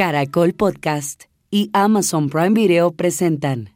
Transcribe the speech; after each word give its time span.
Caracol 0.00 0.54
Podcast 0.54 1.24
y 1.50 1.68
Amazon 1.74 2.30
Prime 2.30 2.58
Video 2.58 2.90
presentan 2.92 3.74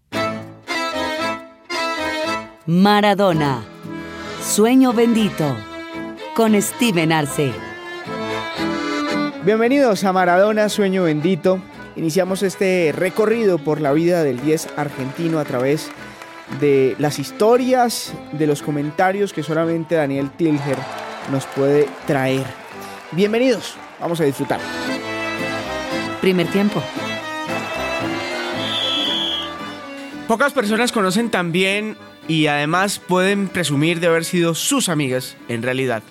Maradona, 2.64 3.62
Sueño 4.42 4.94
Bendito, 4.94 5.54
con 6.34 6.58
Steven 6.62 7.12
Arce. 7.12 7.52
Bienvenidos 9.44 10.02
a 10.04 10.14
Maradona, 10.14 10.70
Sueño 10.70 11.02
Bendito. 11.02 11.60
Iniciamos 11.94 12.42
este 12.42 12.94
recorrido 12.96 13.58
por 13.58 13.82
la 13.82 13.92
vida 13.92 14.22
del 14.22 14.40
10 14.40 14.78
argentino 14.78 15.40
a 15.40 15.44
través 15.44 15.90
de 16.58 16.96
las 16.98 17.18
historias, 17.18 18.14
de 18.32 18.46
los 18.46 18.62
comentarios 18.62 19.34
que 19.34 19.42
solamente 19.42 19.96
Daniel 19.96 20.30
Tilger 20.30 20.78
nos 21.30 21.44
puede 21.48 21.86
traer. 22.06 22.46
Bienvenidos, 23.12 23.74
vamos 24.00 24.18
a 24.22 24.24
disfrutar. 24.24 24.60
Primer 26.24 26.46
tiempo. 26.46 26.82
Pocas 30.26 30.54
personas 30.54 30.90
conocen 30.90 31.28
también 31.28 31.98
y 32.26 32.46
además 32.46 32.98
pueden 32.98 33.48
presumir 33.48 34.00
de 34.00 34.06
haber 34.06 34.24
sido 34.24 34.54
sus 34.54 34.88
amigas 34.88 35.36
en 35.50 35.62
realidad, 35.62 36.02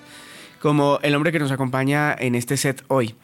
como 0.60 1.00
el 1.02 1.16
hombre 1.16 1.32
que 1.32 1.40
nos 1.40 1.50
acompaña 1.50 2.14
en 2.16 2.36
este 2.36 2.56
set 2.56 2.84
hoy, 2.86 3.16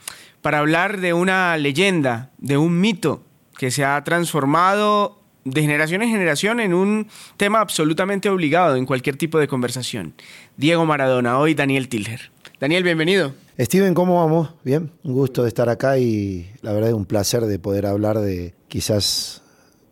para 0.43 0.59
hablar 0.59 0.99
de 0.99 1.13
una 1.13 1.57
leyenda, 1.59 2.31
de 2.39 2.57
un 2.57 2.81
mito 2.81 3.23
que 3.57 3.71
se 3.71 3.85
ha 3.85 4.03
transformado 4.03 5.17
de 5.45 5.61
generación 5.61 6.03
en 6.03 6.11
generación 6.11 6.59
en 6.59 6.75
un 6.75 7.07
tema 7.37 7.61
absolutamente 7.61 8.29
obligado 8.31 8.75
en 8.75 8.85
cualquier 8.85 9.15
tipo 9.15 9.39
de 9.39 9.47
conversación. 9.47 10.15
Diego 10.57 10.85
Maradona, 10.87 11.39
hoy 11.39 11.55
Daniel 11.55 11.89
Tilger. 11.89 12.33
Daniel, 12.59 12.83
bienvenido. 12.83 13.33
Steven, 13.61 13.93
¿cómo 13.93 14.17
vamos? 14.17 14.55
Bien, 14.65 14.91
un 15.05 15.13
gusto 15.13 15.43
de 15.43 15.49
estar 15.49 15.69
acá 15.69 15.99
y 15.99 16.51
la 16.63 16.73
verdad 16.73 16.89
es 16.89 16.95
un 16.95 17.05
placer 17.05 17.43
de 17.43 17.59
poder 17.59 17.85
hablar 17.85 18.19
de 18.19 18.55
quizás 18.69 19.43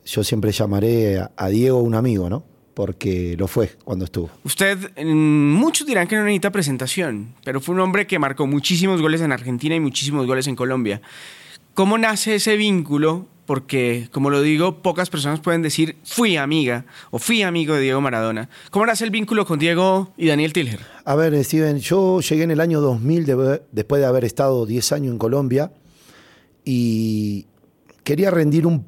yo 0.06 0.24
siempre 0.24 0.52
llamaré 0.52 1.22
a 1.36 1.48
Diego 1.48 1.78
un 1.80 1.94
amigo, 1.94 2.30
¿no? 2.30 2.44
Porque 2.72 3.36
lo 3.36 3.46
fue 3.46 3.72
cuando 3.84 4.06
estuvo. 4.06 4.30
Usted, 4.42 4.78
muchos 5.04 5.86
dirán 5.86 6.06
que 6.06 6.16
no 6.16 6.24
necesita 6.24 6.50
presentación, 6.50 7.34
pero 7.44 7.60
fue 7.60 7.74
un 7.74 7.82
hombre 7.82 8.06
que 8.06 8.18
marcó 8.18 8.46
muchísimos 8.46 9.02
goles 9.02 9.20
en 9.20 9.32
Argentina 9.32 9.74
y 9.74 9.80
muchísimos 9.80 10.26
goles 10.26 10.46
en 10.46 10.56
Colombia. 10.56 11.02
¿Cómo 11.78 11.96
nace 11.96 12.34
ese 12.34 12.56
vínculo 12.56 13.28
porque, 13.46 14.08
como 14.10 14.30
lo 14.30 14.42
digo, 14.42 14.82
pocas 14.82 15.10
personas 15.10 15.38
pueden 15.38 15.62
decir 15.62 15.96
fui 16.02 16.36
amiga 16.36 16.86
o 17.12 17.20
fui 17.20 17.42
amigo 17.42 17.76
de 17.76 17.82
Diego 17.82 18.00
Maradona. 18.00 18.50
¿Cómo 18.72 18.84
nace 18.84 19.04
el 19.04 19.10
vínculo 19.10 19.46
con 19.46 19.60
Diego 19.60 20.12
y 20.16 20.26
Daniel 20.26 20.52
Tilger? 20.52 20.80
A 21.04 21.14
ver, 21.14 21.44
Steven, 21.44 21.78
yo 21.78 22.18
llegué 22.18 22.42
en 22.42 22.50
el 22.50 22.60
año 22.60 22.80
2000 22.80 23.60
después 23.70 24.00
de 24.00 24.06
haber 24.08 24.24
estado 24.24 24.66
10 24.66 24.90
años 24.90 25.12
en 25.12 25.18
Colombia 25.18 25.70
y 26.64 27.46
quería 28.02 28.32
rendir 28.32 28.66
un 28.66 28.84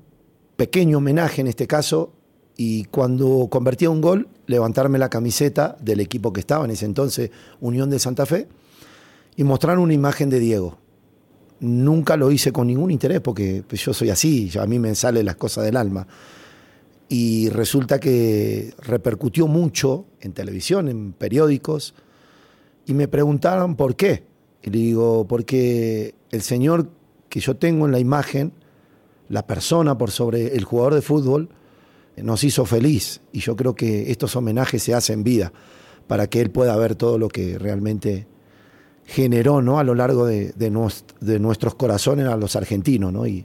pequeño 0.56 0.98
homenaje 0.98 1.42
en 1.42 1.46
este 1.46 1.68
caso 1.68 2.12
y 2.56 2.86
cuando 2.86 3.46
convertía 3.52 3.88
un 3.88 4.00
gol, 4.00 4.27
levantarme 4.48 4.98
la 4.98 5.11
camiseta 5.11 5.77
del 5.80 6.00
equipo 6.00 6.33
que 6.33 6.41
estaba 6.41 6.64
en 6.64 6.72
ese 6.72 6.86
entonces, 6.86 7.30
Unión 7.61 7.88
de 7.88 8.00
Santa 8.00 8.27
Fe, 8.27 8.48
y 9.36 9.44
mostrar 9.44 9.78
una 9.78 9.94
imagen 9.94 10.28
de 10.28 10.41
Diego 10.41 10.80
nunca 11.61 12.16
lo 12.16 12.30
hice 12.30 12.53
con 12.53 12.66
ningún 12.66 12.91
interés 12.91 13.20
porque 13.20 13.62
yo 13.70 13.94
soy 13.94 14.11
así, 14.11 14.50
a 14.58 14.66
mí 14.66 14.78
me 14.78 14.94
salen 14.94 15.27
las 15.27 15.36
cosas 15.36 15.64
del 15.64 15.77
alma. 15.77 16.06
Y 17.08 17.48
resulta 17.48 17.98
que 17.98 18.72
repercutió 18.78 19.47
mucho 19.47 20.06
en 20.20 20.33
televisión, 20.33 20.89
en 20.89 21.12
periódicos, 21.12 21.94
y 22.86 22.94
me 22.94 23.08
preguntaron 23.08 23.77
por 23.77 23.97
qué. 23.97 24.25
Y 24.62 24.70
le 24.70 24.78
digo, 24.78 25.27
porque 25.27 26.14
el 26.30 26.42
señor 26.42 26.91
que 27.28 27.41
yo 27.41 27.56
tengo 27.56 27.86
en 27.86 27.92
la 27.92 27.98
imagen, 27.98 28.52
la 29.28 29.47
persona 29.47 29.98
por 29.98 30.11
sobre 30.11 30.56
el 30.56 30.64
jugador 30.64 30.95
de 30.95 31.02
fútbol, 31.02 31.48
nos 32.17 32.45
hizo 32.45 32.64
feliz. 32.64 33.20
Y 33.33 33.40
yo 33.40 33.57
creo 33.57 33.74
que 33.74 34.11
estos 34.11 34.36
homenajes 34.36 34.83
se 34.83 34.95
hacen 34.95 35.24
vida 35.24 35.52
para 36.07 36.29
que 36.29 36.40
él 36.40 36.51
pueda 36.51 36.77
ver 36.77 36.95
todo 36.95 37.18
lo 37.18 37.29
que 37.29 37.58
realmente 37.58 38.27
generó 39.10 39.60
¿no? 39.60 39.80
a 39.80 39.84
lo 39.84 39.96
largo 39.96 40.24
de, 40.24 40.52
de, 40.52 41.38
nuestros 41.40 41.74
corazones 41.74 42.26
a 42.26 42.36
los 42.36 42.54
argentinos. 42.54 43.12
¿no? 43.12 43.26
Y 43.26 43.44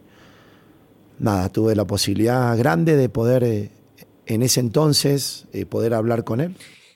nada, 1.18 1.50
tuve 1.50 1.76
la 1.76 1.86
posibilidad 1.86 2.56
grande 2.56 2.96
de 2.96 3.10
poder 3.10 3.44
eh, 3.44 3.72
en 4.28 4.44
ese 4.44 4.60
entonces 4.60 5.48
eh, 5.54 5.66
poder 5.66 5.96
hablar 5.96 6.24
con 6.24 6.40
él. 6.40 6.56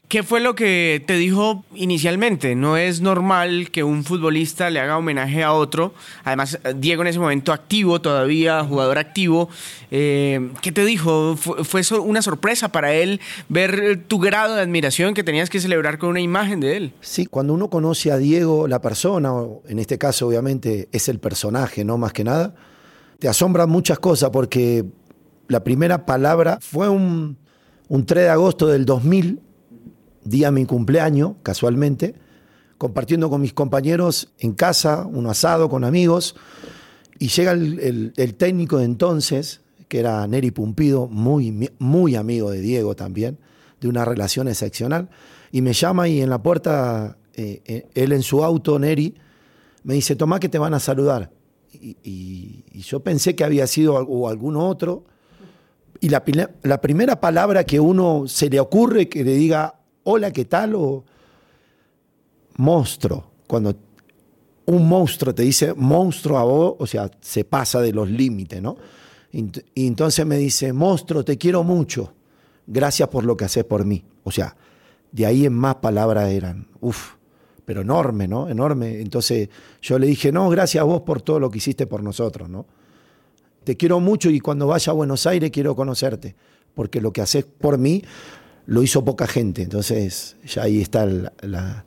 ¿Qué 0.09 0.23
fue 0.23 0.39
lo 0.39 0.55
que 0.55 1.03
te 1.05 1.17
dijo 1.17 1.63
inicialmente? 1.75 2.55
No 2.55 2.77
es 2.77 2.99
normal 2.99 3.69
que 3.69 3.83
un 3.83 4.03
futbolista 4.03 4.71
le 4.71 4.79
haga 4.79 4.97
homenaje 4.97 5.43
a 5.43 5.53
otro. 5.53 5.93
Además, 6.23 6.57
Diego 6.77 7.03
en 7.03 7.09
ese 7.09 7.19
momento 7.19 7.53
activo 7.53 8.01
todavía, 8.01 8.63
jugador 8.63 8.97
activo. 8.97 9.49
Eh, 9.91 10.49
¿Qué 10.63 10.71
te 10.71 10.83
dijo? 10.83 11.35
¿Fue, 11.37 11.83
una 11.99 12.23
sorpresa 12.23 12.69
para 12.69 12.91
él 12.91 13.21
ver 13.49 14.03
tu 14.07 14.17
grado 14.17 14.55
de 14.55 14.63
admiración 14.63 15.13
que 15.13 15.23
tenías 15.23 15.47
que 15.51 15.59
celebrar 15.59 15.99
con 15.99 16.09
una 16.09 16.21
imagen 16.21 16.59
de 16.59 16.77
él? 16.77 16.93
Sí, 17.01 17.27
cuando 17.27 17.53
uno 17.53 17.69
conoce 17.69 18.11
a 18.11 18.17
Diego, 18.17 18.67
la 18.67 18.81
persona, 18.81 19.31
en 19.67 19.77
este 19.77 19.99
caso 19.99 20.25
obviamente 20.25 20.89
es 20.91 21.07
el 21.07 21.19
personaje, 21.19 21.85
no 21.85 21.99
más 21.99 22.13
que 22.13 22.23
nada, 22.23 22.55
te 23.19 23.27
asombran 23.27 23.69
muchas 23.69 23.99
cosas 23.99 24.31
porque 24.31 24.85
la 25.47 25.63
primera 25.63 26.07
palabra 26.07 26.57
fue 26.59 26.89
un, 26.89 27.37
un 27.89 28.05
3 28.07 28.23
de 28.23 28.29
agosto 28.29 28.65
del 28.65 28.85
2000 28.87 29.41
día 30.23 30.47
de 30.47 30.51
mi 30.51 30.65
cumpleaños, 30.65 31.33
casualmente, 31.43 32.15
compartiendo 32.79 33.29
con 33.29 33.41
mis 33.41 33.53
compañeros 33.53 34.31
en 34.39 34.53
casa, 34.53 35.05
un 35.05 35.27
asado 35.27 35.69
con 35.69 35.83
amigos, 35.83 36.35
y 37.19 37.27
llega 37.27 37.51
el, 37.51 38.35
técnico 38.37 38.77
de 38.77 38.85
entonces, 38.85 39.61
que 39.89 39.99
era 39.99 40.25
Neri 40.27 40.51
Pumpido, 40.51 41.07
muy, 41.07 41.69
muy 41.77 42.15
amigo 42.15 42.49
de 42.51 42.61
Diego 42.61 42.95
también, 42.95 43.37
de 43.81 43.89
una 43.89 44.05
relación 44.05 44.47
excepcional, 44.47 45.09
y 45.51 45.61
me 45.61 45.73
llama 45.73 46.07
y 46.07 46.21
en 46.21 46.29
la 46.29 46.41
puerta, 46.41 47.17
eh, 47.33 47.61
eh, 47.65 47.87
él 47.95 48.13
en 48.13 48.23
su 48.23 48.43
auto, 48.43 48.79
Neri, 48.79 49.13
me 49.83 49.95
dice, 49.95 50.15
tomá 50.15 50.39
que 50.39 50.47
te 50.47 50.57
van 50.57 50.73
a 50.73 50.79
saludar. 50.79 51.31
Y, 51.73 52.63
yo 52.73 53.01
pensé 53.01 53.35
que 53.35 53.43
había 53.43 53.67
sido 53.67 53.95
o 53.95 54.29
alguno 54.29 54.67
otro, 54.67 55.03
y 55.99 56.07
la 56.07 56.23
primera 56.23 57.19
palabra 57.19 57.65
que 57.65 57.81
uno 57.81 58.23
se 58.25 58.49
le 58.49 58.61
ocurre 58.61 59.09
que 59.09 59.25
le 59.25 59.33
diga 59.35 59.78
hola, 60.11 60.31
¿qué 60.31 60.45
tal? 60.45 60.73
O 60.73 61.03
monstruo. 62.57 63.29
Cuando 63.45 63.75
un 64.65 64.89
monstruo 64.89 65.35
te 65.35 65.43
dice 65.43 65.73
monstruo 65.75 66.37
a 66.39 66.43
vos, 66.43 66.75
o 66.79 66.87
sea, 66.87 67.09
se 67.21 67.43
pasa 67.43 67.79
de 67.79 67.93
los 67.93 68.09
límites, 68.09 68.59
¿no? 68.59 68.75
Y 69.31 69.85
entonces 69.85 70.25
me 70.25 70.37
dice, 70.37 70.73
monstruo, 70.73 71.23
te 71.23 71.37
quiero 71.37 71.63
mucho. 71.63 72.13
Gracias 72.65 73.07
por 73.09 73.23
lo 73.23 73.37
que 73.37 73.45
haces 73.45 73.63
por 73.63 73.85
mí. 73.85 74.03
O 74.23 74.31
sea, 74.31 74.55
de 75.11 75.27
ahí 75.27 75.45
en 75.45 75.53
más 75.53 75.75
palabras 75.75 76.31
eran, 76.31 76.67
uff, 76.81 77.13
pero 77.63 77.81
enorme, 77.81 78.27
¿no? 78.27 78.49
Enorme. 78.49 79.01
Entonces 79.01 79.49
yo 79.79 79.99
le 79.99 80.07
dije, 80.07 80.31
no, 80.31 80.49
gracias 80.49 80.81
a 80.81 80.85
vos 80.85 81.01
por 81.01 81.21
todo 81.21 81.39
lo 81.39 81.51
que 81.51 81.59
hiciste 81.59 81.85
por 81.85 82.01
nosotros, 82.01 82.49
¿no? 82.49 82.65
Te 83.63 83.77
quiero 83.77 83.99
mucho 83.99 84.31
y 84.31 84.39
cuando 84.39 84.65
vaya 84.65 84.89
a 84.89 84.95
Buenos 84.95 85.27
Aires 85.27 85.51
quiero 85.51 85.75
conocerte, 85.75 86.35
porque 86.73 86.99
lo 86.99 87.13
que 87.13 87.21
haces 87.21 87.45
por 87.45 87.77
mí 87.77 88.01
lo 88.69 88.83
hizo 88.83 89.03
poca 89.03 89.25
gente. 89.25 89.63
Entonces, 89.63 90.37
ya 90.45 90.63
ahí 90.63 90.79
está 90.79 91.05
la, 91.05 91.85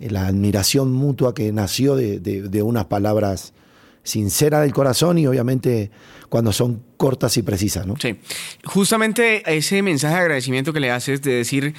admiración 0.00 0.92
mutua 0.92 1.34
que 1.34 1.52
nació 1.52 1.94
de, 1.94 2.62
unas 2.62 2.86
palabras 2.86 3.52
sinceras 4.02 4.62
del 4.62 4.72
corazón 4.72 5.18
y 5.18 5.26
obviamente 5.26 5.90
cuando 6.30 6.52
son 6.52 6.82
cortas 6.96 7.36
y 7.36 7.42
precisas. 7.42 7.86
¿no? 7.86 7.96
Sí. 8.00 8.16
Justamente 8.64 9.42
ese 9.54 9.82
mensaje 9.82 10.14
de 10.14 10.20
agradecimiento 10.20 10.72
que 10.72 10.80
le 10.80 10.90
haces 10.90 11.20
de 11.20 11.32
decir 11.32 11.74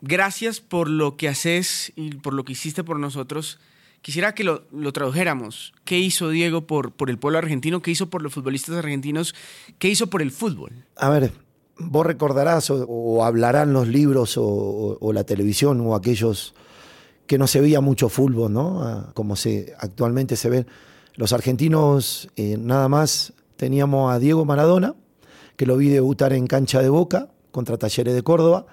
gracias 0.00 0.60
por 0.60 0.88
lo 0.88 1.16
que 1.16 1.28
haces 1.28 1.92
y 1.96 2.14
por 2.14 2.32
lo 2.32 2.44
que 2.44 2.52
hiciste 2.52 2.82
por 2.82 2.98
nosotros. 2.98 3.58
Quisiera 4.00 4.34
que 4.34 4.44
lo, 4.44 4.66
lo, 4.70 4.92
tradujéramos. 4.92 5.74
¿Qué 5.84 5.98
hizo 5.98 6.30
Diego 6.30 6.66
por, 6.66 6.92
por 6.92 7.10
el 7.10 7.18
pueblo 7.18 7.38
argentino? 7.38 7.82
¿Qué 7.82 7.90
hizo 7.90 8.10
por 8.10 8.22
los 8.22 8.32
futbolistas 8.32 8.76
argentinos? 8.76 9.34
¿Qué 9.78 9.88
hizo 9.88 10.08
por 10.08 10.20
el 10.20 10.30
fútbol? 10.30 10.84
A 10.96 11.08
ver, 11.08 11.32
vos 11.78 12.06
recordarás 12.06 12.70
o, 12.70 13.24
hablarán 13.24 13.72
los 13.72 13.88
libros 13.88 14.34
o, 14.36 15.12
la 15.12 15.24
televisión 15.24 15.80
o 15.80 15.94
aquellos 15.94 16.54
que 17.26 17.38
no 17.38 17.46
se 17.46 17.60
veía 17.60 17.80
mucho 17.80 18.08
fútbol, 18.08 18.52
¿no? 18.52 18.82
Ah, 18.82 19.10
como 19.14 19.36
se, 19.36 19.74
actualmente 19.78 20.36
se 20.36 20.50
ve. 20.50 20.66
Los 21.14 21.32
argentinos 21.32 22.28
eh, 22.36 22.56
nada 22.58 22.88
más 22.88 23.32
teníamos 23.56 24.12
a 24.12 24.18
Diego 24.18 24.44
Maradona, 24.44 24.94
que 25.56 25.66
lo 25.66 25.76
vi 25.76 25.88
debutar 25.88 26.32
en 26.32 26.46
cancha 26.46 26.82
de 26.82 26.88
Boca 26.88 27.28
contra 27.50 27.78
Talleres 27.78 28.14
de 28.14 28.22
Córdoba, 28.22 28.66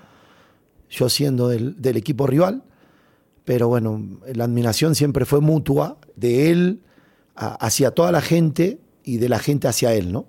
yo 0.89 1.07
siendo 1.07 1.48
del, 1.48 1.77
equipo 1.95 2.27
rival, 2.27 2.63
pero 3.45 3.68
bueno, 3.68 4.03
la 4.33 4.44
admiración 4.44 4.95
siempre 4.95 5.25
fue 5.25 5.39
mutua 5.39 5.98
de 6.15 6.51
él 6.51 6.81
hacia 7.36 7.92
toda 7.92 8.12
la 8.12 8.21
gente 8.21 8.80
y 9.03 9.18
de 9.18 9.30
la 9.30 9.39
gente 9.39 9.68
hacia 9.68 9.94
él, 9.94 10.12
¿no? 10.12 10.25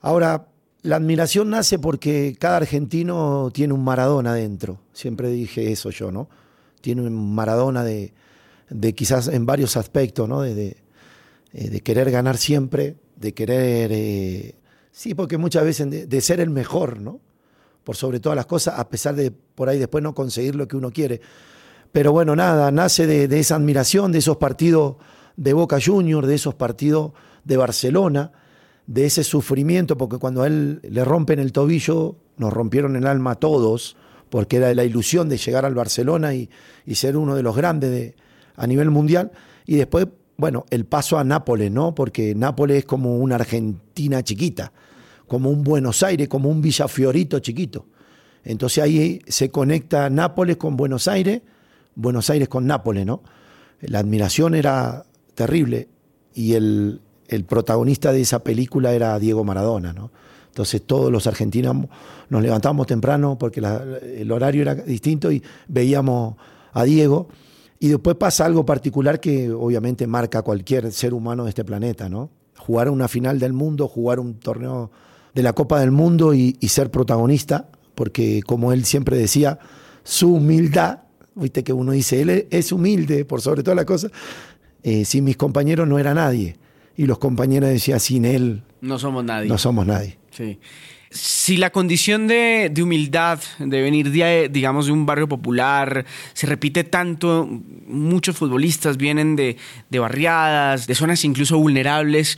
Ahora, 0.00 0.48
la 0.88 0.96
admiración 0.96 1.50
nace 1.50 1.78
porque 1.78 2.34
cada 2.40 2.56
argentino 2.56 3.50
tiene 3.52 3.74
un 3.74 3.84
Maradona 3.84 4.32
dentro. 4.32 4.80
Siempre 4.94 5.28
dije 5.28 5.70
eso 5.70 5.90
yo, 5.90 6.10
¿no? 6.10 6.30
Tiene 6.80 7.02
un 7.02 7.34
Maradona 7.34 7.84
de, 7.84 8.14
quizás 8.94 9.28
en 9.28 9.44
varios 9.44 9.76
aspectos, 9.76 10.26
¿no? 10.26 10.40
De, 10.40 10.78
eh, 11.52 11.68
de 11.68 11.80
querer 11.82 12.10
ganar 12.10 12.38
siempre, 12.38 12.96
de 13.16 13.34
querer, 13.34 13.90
eh, 13.92 14.54
sí, 14.90 15.14
porque 15.14 15.36
muchas 15.36 15.62
veces 15.62 15.90
de, 15.90 16.06
de, 16.06 16.20
ser 16.22 16.40
el 16.40 16.48
mejor, 16.48 16.98
¿no? 17.02 17.20
Por 17.84 17.94
sobre 17.94 18.18
todas 18.18 18.36
las 18.36 18.46
cosas, 18.46 18.78
a 18.78 18.88
pesar 18.88 19.14
de 19.14 19.30
por 19.30 19.68
ahí 19.68 19.78
después 19.78 20.02
no 20.02 20.14
conseguir 20.14 20.54
lo 20.54 20.66
que 20.68 20.78
uno 20.78 20.90
quiere. 20.90 21.20
Pero 21.92 22.12
bueno, 22.12 22.34
nada, 22.34 22.70
nace 22.70 23.06
de, 23.06 23.28
de 23.28 23.40
esa 23.40 23.56
admiración, 23.56 24.10
de 24.10 24.20
esos 24.20 24.38
partidos 24.38 24.96
de 25.36 25.52
Boca 25.52 25.76
Juniors, 25.84 26.26
de 26.26 26.36
esos 26.36 26.54
partidos 26.54 27.12
de 27.44 27.58
Barcelona, 27.58 28.32
de 28.88 29.04
ese 29.04 29.22
sufrimiento, 29.22 29.98
porque 29.98 30.16
cuando 30.16 30.42
a 30.42 30.46
él 30.46 30.80
le 30.82 31.04
rompen 31.04 31.38
el 31.38 31.52
tobillo, 31.52 32.16
nos 32.38 32.52
rompieron 32.52 32.96
el 32.96 33.06
alma 33.06 33.32
a 33.32 33.34
todos, 33.34 33.96
porque 34.30 34.56
era 34.56 34.74
la 34.74 34.82
ilusión 34.82 35.28
de 35.28 35.36
llegar 35.36 35.66
al 35.66 35.74
Barcelona 35.74 36.34
y, 36.34 36.48
ser 36.94 37.18
uno 37.18 37.36
de 37.36 37.42
los 37.42 37.54
grandes 37.54 37.90
de, 37.90 38.16
a 38.56 38.66
nivel 38.66 38.90
mundial. 38.90 39.30
Y 39.66 39.76
después, 39.76 40.08
bueno, 40.38 40.64
el 40.70 40.86
paso 40.86 41.18
a 41.18 41.24
Nápoles, 41.24 41.70
¿no? 41.70 41.94
Porque 41.94 42.34
Nápoles 42.34 42.78
es 42.78 42.84
como 42.86 43.18
una 43.18 43.34
Argentina 43.34 44.22
chiquita, 44.22 44.72
como 45.26 45.50
un 45.50 45.64
Buenos 45.64 46.02
Aires, 46.02 46.26
como 46.26 46.48
un 46.48 46.62
Villa 46.62 46.88
Fiorito 46.88 47.40
chiquito. 47.40 47.84
Entonces 48.42 48.82
ahí 48.82 49.20
se 49.28 49.50
conecta 49.50 50.08
Nápoles 50.08 50.56
con 50.56 50.78
Buenos 50.78 51.08
Aires, 51.08 51.42
Buenos 51.94 52.30
Aires 52.30 52.48
con 52.48 52.66
Nápoles, 52.66 53.04
¿no? 53.04 53.22
La 53.82 53.98
admiración 53.98 54.54
era 54.54 55.04
terrible 55.34 55.88
y 56.32 56.54
el, 56.54 57.02
el 57.28 57.44
protagonista 57.44 58.12
de 58.12 58.22
esa 58.22 58.40
película 58.40 58.92
era 58.92 59.18
Diego 59.18 59.44
Maradona, 59.44 59.92
¿no? 59.92 60.10
Entonces 60.48 60.82
todos 60.82 61.12
los 61.12 61.26
argentinos 61.26 61.86
nos 62.28 62.42
levantábamos 62.42 62.86
temprano 62.86 63.38
porque 63.38 63.60
el 63.60 64.32
horario 64.32 64.62
era 64.62 64.74
distinto 64.74 65.30
y 65.30 65.42
veíamos 65.68 66.34
a 66.72 66.84
Diego. 66.84 67.28
Y 67.78 67.88
después 67.88 68.16
pasa 68.16 68.44
algo 68.44 68.66
particular 68.66 69.20
que 69.20 69.52
obviamente 69.52 70.06
marca 70.08 70.40
a 70.40 70.42
cualquier 70.42 70.90
ser 70.90 71.14
humano 71.14 71.44
de 71.44 71.50
este 71.50 71.64
planeta, 71.64 72.08
¿no? 72.08 72.30
Jugar 72.56 72.90
una 72.90 73.06
final 73.06 73.38
del 73.38 73.52
mundo, 73.52 73.86
jugar 73.86 74.18
un 74.18 74.34
torneo 74.34 74.90
de 75.32 75.42
la 75.44 75.52
Copa 75.52 75.78
del 75.78 75.92
Mundo 75.92 76.34
y, 76.34 76.56
y 76.58 76.68
ser 76.68 76.90
protagonista, 76.90 77.68
porque 77.94 78.42
como 78.44 78.72
él 78.72 78.84
siempre 78.84 79.16
decía, 79.16 79.60
su 80.02 80.34
humildad, 80.34 81.00
viste 81.36 81.62
que 81.62 81.72
uno 81.72 81.92
dice, 81.92 82.20
él 82.20 82.48
es 82.50 82.72
humilde 82.72 83.24
por 83.24 83.40
sobre 83.40 83.62
todas 83.62 83.76
las 83.76 83.84
cosas, 83.84 84.10
eh, 84.82 85.04
sin 85.04 85.24
mis 85.24 85.36
compañeros 85.36 85.86
no 85.86 85.98
era 85.98 86.14
nadie. 86.14 86.56
Y 86.98 87.06
los 87.06 87.18
compañeros 87.18 87.70
decían, 87.70 88.00
sin 88.00 88.24
él... 88.24 88.64
No 88.80 88.98
somos 88.98 89.24
nadie. 89.24 89.48
No 89.48 89.56
somos 89.56 89.86
nadie. 89.86 90.18
Sí. 90.32 90.58
Si 91.10 91.56
la 91.56 91.70
condición 91.70 92.26
de, 92.26 92.72
de, 92.74 92.82
humildad, 92.82 93.38
de 93.60 93.80
venir, 93.80 94.10
de, 94.10 94.48
digamos, 94.50 94.86
de 94.86 94.92
un 94.92 95.06
barrio 95.06 95.28
popular, 95.28 96.04
se 96.32 96.48
repite 96.48 96.82
tanto, 96.82 97.48
muchos 97.86 98.36
futbolistas 98.36 98.96
vienen 98.96 99.36
de, 99.36 99.56
de 99.88 99.98
barriadas, 100.00 100.88
de 100.88 100.96
zonas 100.96 101.24
incluso 101.24 101.56
vulnerables. 101.56 102.36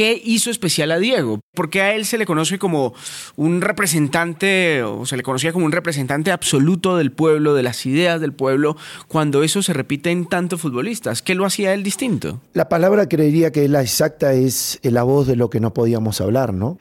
¿Qué 0.00 0.18
hizo 0.24 0.50
especial 0.50 0.92
a 0.92 0.98
Diego? 0.98 1.40
Porque 1.54 1.82
a 1.82 1.94
él 1.94 2.06
se 2.06 2.16
le 2.16 2.24
conoce 2.24 2.58
como 2.58 2.94
un 3.36 3.60
representante, 3.60 4.82
o 4.82 5.04
se 5.04 5.14
le 5.18 5.22
conocía 5.22 5.52
como 5.52 5.66
un 5.66 5.72
representante 5.72 6.32
absoluto 6.32 6.96
del 6.96 7.12
pueblo, 7.12 7.52
de 7.52 7.62
las 7.62 7.84
ideas 7.84 8.18
del 8.18 8.32
pueblo, 8.32 8.78
cuando 9.08 9.42
eso 9.42 9.62
se 9.62 9.74
repite 9.74 10.10
en 10.10 10.24
tantos 10.24 10.62
futbolistas. 10.62 11.20
¿Qué 11.20 11.34
lo 11.34 11.44
hacía 11.44 11.74
él 11.74 11.82
distinto? 11.82 12.40
La 12.54 12.70
palabra 12.70 13.10
creería 13.10 13.52
que 13.52 13.68
la 13.68 13.82
exacta 13.82 14.32
es 14.32 14.80
la 14.82 15.02
voz 15.02 15.26
de 15.26 15.36
lo 15.36 15.50
que 15.50 15.60
no 15.60 15.74
podíamos 15.74 16.22
hablar, 16.22 16.54
¿no? 16.54 16.78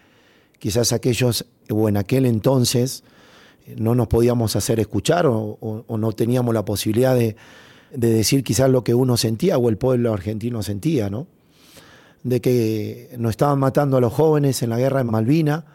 Quizás 0.58 0.94
aquellos, 0.94 1.46
o 1.70 1.90
en 1.90 1.98
aquel 1.98 2.26
entonces, 2.26 3.04
no 3.76 3.96
nos 3.96 4.08
podíamos 4.08 4.56
hacer 4.56 4.80
escuchar 4.80 5.26
o, 5.28 5.84
no 5.90 6.12
teníamos 6.14 6.54
la 6.54 6.64
posibilidad 6.64 7.16
de, 7.16 7.36
de 7.94 8.14
decir 8.14 8.46
quizás 8.46 8.70
lo 8.70 8.86
que 8.86 8.94
uno 8.94 9.18
sentía 9.18 9.58
o 9.58 9.68
el 9.68 9.78
pueblo 9.78 10.14
argentino 10.14 10.64
sentía, 10.64 11.10
¿no? 11.10 11.28
De 12.24 12.42
que 12.42 13.16
nos 13.18 13.32
estaban 13.32 13.60
matando 13.60 13.98
a 13.98 14.02
los 14.02 14.14
jóvenes 14.14 14.62
en 14.62 14.70
la 14.70 14.78
guerra 14.78 15.00
de 15.00 15.06
Malvina, 15.06 15.66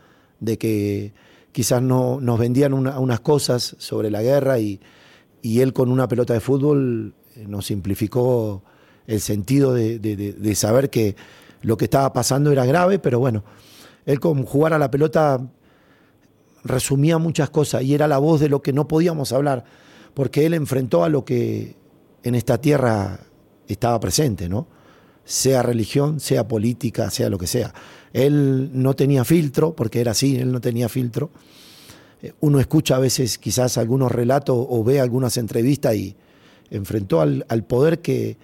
de 0.41 0.59
que 0.59 1.13
quizás 1.53 1.83
no, 1.83 2.21
nos 2.21 2.39
vendían 2.39 2.75
una, 2.75 2.99
unas 2.99 3.21
cosas 3.21 3.77
sobre 3.79 4.11
la 4.11 4.23
guerra 4.23 4.59
y, 4.59 4.81
él 5.43 5.75
con 5.75 5.91
una 5.91 6.09
pelota 6.09 6.33
de 6.33 6.41
fútbol 6.41 7.15
nos 7.47 7.67
simplificó 7.67 8.63
el 9.07 9.21
sentido 9.21 9.75
de, 9.75 9.99
de, 9.99 10.55
saber 10.55 10.89
que 10.89 11.17
lo 11.61 11.77
que 11.77 11.85
estaba 11.85 12.15
pasando 12.15 12.51
era 12.51 12.65
grave, 12.65 12.99
pero 12.99 13.19
bueno, 13.19 13.45
él 14.07 14.21
con 14.21 14.45
jugar 14.45 14.73
a 14.73 14.79
la 14.79 14.91
pelota 14.91 15.47
resumía 16.65 17.19
muchas 17.19 17.51
cosas 17.51 17.83
y 17.83 17.95
era 17.95 18.09
la 18.09 18.17
voz 18.17 18.41
de 18.41 18.49
lo 18.49 18.63
que 18.63 18.73
no 18.73 18.89
podíamos 18.89 19.33
hablar, 19.33 19.65
porque 20.15 20.47
él 20.47 20.55
enfrentó 20.55 21.05
a 21.05 21.11
lo 21.11 21.27
que 21.27 21.77
en 22.23 22.35
esta 22.35 22.59
tierra 22.59 23.21
estaba 23.69 24.01
presente, 24.01 24.49
¿no? 24.49 24.67
Sea 25.25 25.63
religión, 25.63 26.21
sea 26.21 26.47
política, 26.47 27.11
sea 27.11 27.31
lo 27.31 27.39
que 27.39 27.47
sea. 27.47 27.73
Él 28.13 28.71
no 28.73 28.95
tenía 28.95 29.25
filtro, 29.25 29.75
porque 29.75 30.01
era 30.01 30.13
así, 30.13 30.37
él 30.37 30.53
no 30.53 30.61
tenía 30.61 30.89
filtro. 30.89 31.31
Uno 32.41 32.61
escucha 32.61 32.97
a 32.97 33.01
veces 33.01 33.39
quizás 33.39 33.77
algunos 33.77 34.13
relatos 34.13 34.57
o 34.57 34.85
ve 34.85 35.01
algunas 35.01 35.37
entrevistas 35.37 35.95
y 35.95 36.17
enfrentó 36.71 37.21
al, 37.21 37.45
al 37.49 37.65
poder 37.65 38.01
que, 38.01 38.37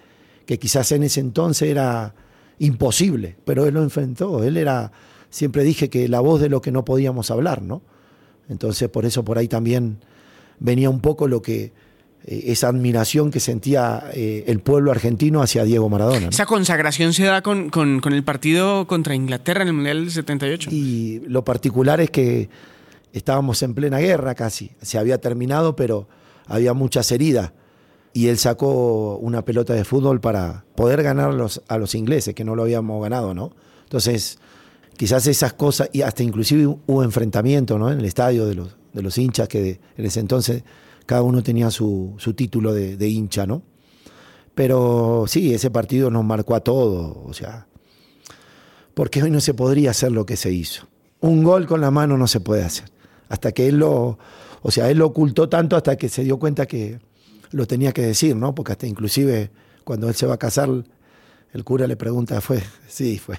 que, 0.45 0.59
quizás 0.59 0.91
en 0.91 1.03
ese 1.03 1.19
entonces 1.19 1.69
era 1.69 2.13
imposible, 2.59 3.37
pero 3.45 3.65
él 3.65 3.73
lo 3.73 3.81
enfrentó. 3.81 4.43
Él 4.43 4.57
era, 4.57 4.91
siempre 5.29 5.63
dije 5.63 5.89
que 5.89 6.07
la 6.07 6.19
voz 6.19 6.41
de 6.41 6.49
lo 6.49 6.61
que 6.61 6.71
no 6.71 6.85
podíamos 6.85 7.31
hablar, 7.31 7.61
¿no? 7.61 7.81
Entonces 8.49 8.89
por 8.89 9.05
eso 9.05 9.23
por 9.23 9.37
ahí 9.37 9.47
también 9.47 9.97
venía 10.59 10.89
un 10.89 10.99
poco 10.99 11.27
lo 11.27 11.41
que 11.41 11.71
esa 12.25 12.67
admiración 12.67 13.31
que 13.31 13.39
sentía 13.39 14.03
eh, 14.13 14.43
el 14.47 14.59
pueblo 14.59 14.91
argentino 14.91 15.41
hacia 15.41 15.63
Diego 15.63 15.89
Maradona. 15.89 16.19
¿no? 16.21 16.29
Esa 16.29 16.45
consagración 16.45 17.13
se 17.13 17.23
da 17.23 17.41
con, 17.41 17.69
con, 17.69 17.99
con, 17.99 18.13
el 18.13 18.23
partido 18.23 18.85
contra 18.87 19.15
Inglaterra 19.15 19.63
en 19.63 19.69
el 19.69 19.73
Mundial 19.73 20.01
del 20.01 20.11
78. 20.11 20.69
Y 20.71 21.21
lo 21.27 21.43
particular 21.43 21.99
es 21.99 22.11
que 22.11 22.49
estábamos 23.13 23.61
en 23.63 23.73
plena 23.73 23.97
guerra 23.99 24.35
casi, 24.35 24.71
se 24.81 24.97
había 24.97 25.19
terminado, 25.19 25.75
pero 25.75 26.07
había 26.47 26.73
muchas 26.73 27.11
heridas. 27.11 27.53
Y 28.13 28.27
él 28.27 28.37
sacó 28.37 29.17
una 29.17 29.43
pelota 29.43 29.73
de 29.73 29.85
fútbol 29.85 30.19
para 30.19 30.65
poder 30.75 31.01
ganar 31.01 31.29
a 31.29 31.33
los, 31.33 31.61
a 31.67 31.77
los 31.77 31.95
ingleses, 31.95 32.35
que 32.35 32.43
no 32.43 32.55
lo 32.55 32.63
habíamos 32.63 33.01
ganado, 33.01 33.33
¿no? 33.33 33.51
Entonces, 33.83 34.37
quizás 34.97 35.25
esas 35.27 35.53
cosas, 35.53 35.89
y 35.93 36.01
hasta 36.01 36.21
inclusive 36.21 36.67
hubo 36.67 37.03
enfrentamiento 37.03 37.79
¿no? 37.79 37.91
en 37.91 37.99
el 37.99 38.05
estadio 38.05 38.45
de 38.45 38.55
los, 38.55 38.75
de 38.93 39.01
los 39.01 39.17
hinchas 39.17 39.47
que 39.47 39.61
de, 39.61 39.79
en 39.97 40.05
ese 40.05 40.19
entonces 40.19 40.63
cada 41.11 41.23
uno 41.23 41.43
tenía 41.43 41.69
su, 41.71 42.15
su 42.19 42.33
título 42.35 42.73
de, 42.73 43.09
hincha, 43.09 43.45
¿no? 43.45 43.63
Pero 44.55 45.25
sí, 45.27 45.53
ese 45.53 45.69
partido 45.69 46.09
nos 46.09 46.23
marcó 46.23 46.55
a 46.55 46.61
todos, 46.61 47.17
o 47.25 47.33
sea, 47.33 47.67
porque 48.93 49.21
hoy 49.21 49.29
no 49.29 49.41
se 49.41 49.53
podría 49.53 49.91
hacer 49.91 50.13
lo 50.13 50.25
que 50.25 50.37
se 50.37 50.53
hizo. 50.53 50.87
Un 51.19 51.43
gol 51.43 51.67
con 51.67 51.81
la 51.81 51.91
mano 51.91 52.17
no 52.17 52.27
se 52.27 52.39
puede 52.39 52.63
hacer. 52.63 52.85
Hasta 53.27 53.51
que 53.51 53.67
él 53.67 53.79
lo, 53.79 54.19
o 54.61 54.71
sea, 54.71 54.89
él 54.89 54.99
lo 54.99 55.07
ocultó 55.07 55.49
tanto 55.49 55.75
hasta 55.75 55.97
que 55.97 56.07
se 56.07 56.23
dio 56.23 56.39
cuenta 56.39 56.65
que 56.65 57.01
lo 57.51 57.67
tenía 57.67 57.91
que 57.91 58.03
decir, 58.03 58.37
¿no? 58.37 58.55
Porque 58.55 58.71
hasta 58.71 58.87
inclusive 58.87 59.51
cuando 59.83 60.07
él 60.07 60.15
se 60.15 60.25
va 60.25 60.35
a 60.35 60.39
casar, 60.39 60.69
el 61.51 61.63
cura 61.65 61.87
le 61.87 61.97
pregunta, 61.97 62.39
¿fue? 62.39 62.63
Sí, 62.87 63.19
fue. 63.19 63.37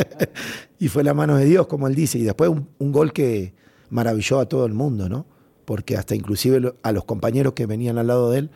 y 0.80 0.88
fue 0.88 1.04
la 1.04 1.14
mano 1.14 1.36
de 1.36 1.44
Dios, 1.44 1.68
como 1.68 1.86
él 1.86 1.94
dice. 1.94 2.18
Y 2.18 2.24
después 2.24 2.50
un 2.50 2.90
gol 2.90 3.12
que 3.12 3.54
maravilló 3.88 4.40
a 4.40 4.48
todo 4.48 4.66
el 4.66 4.74
mundo, 4.74 5.08
¿no? 5.08 5.35
Porque 5.66 5.98
hasta 5.98 6.14
inclusive 6.14 6.72
a 6.82 6.92
los 6.92 7.04
compañeros 7.04 7.52
que 7.52 7.66
venían 7.66 7.98
al 7.98 8.06
lado 8.06 8.30
de 8.30 8.38
él, 8.38 8.50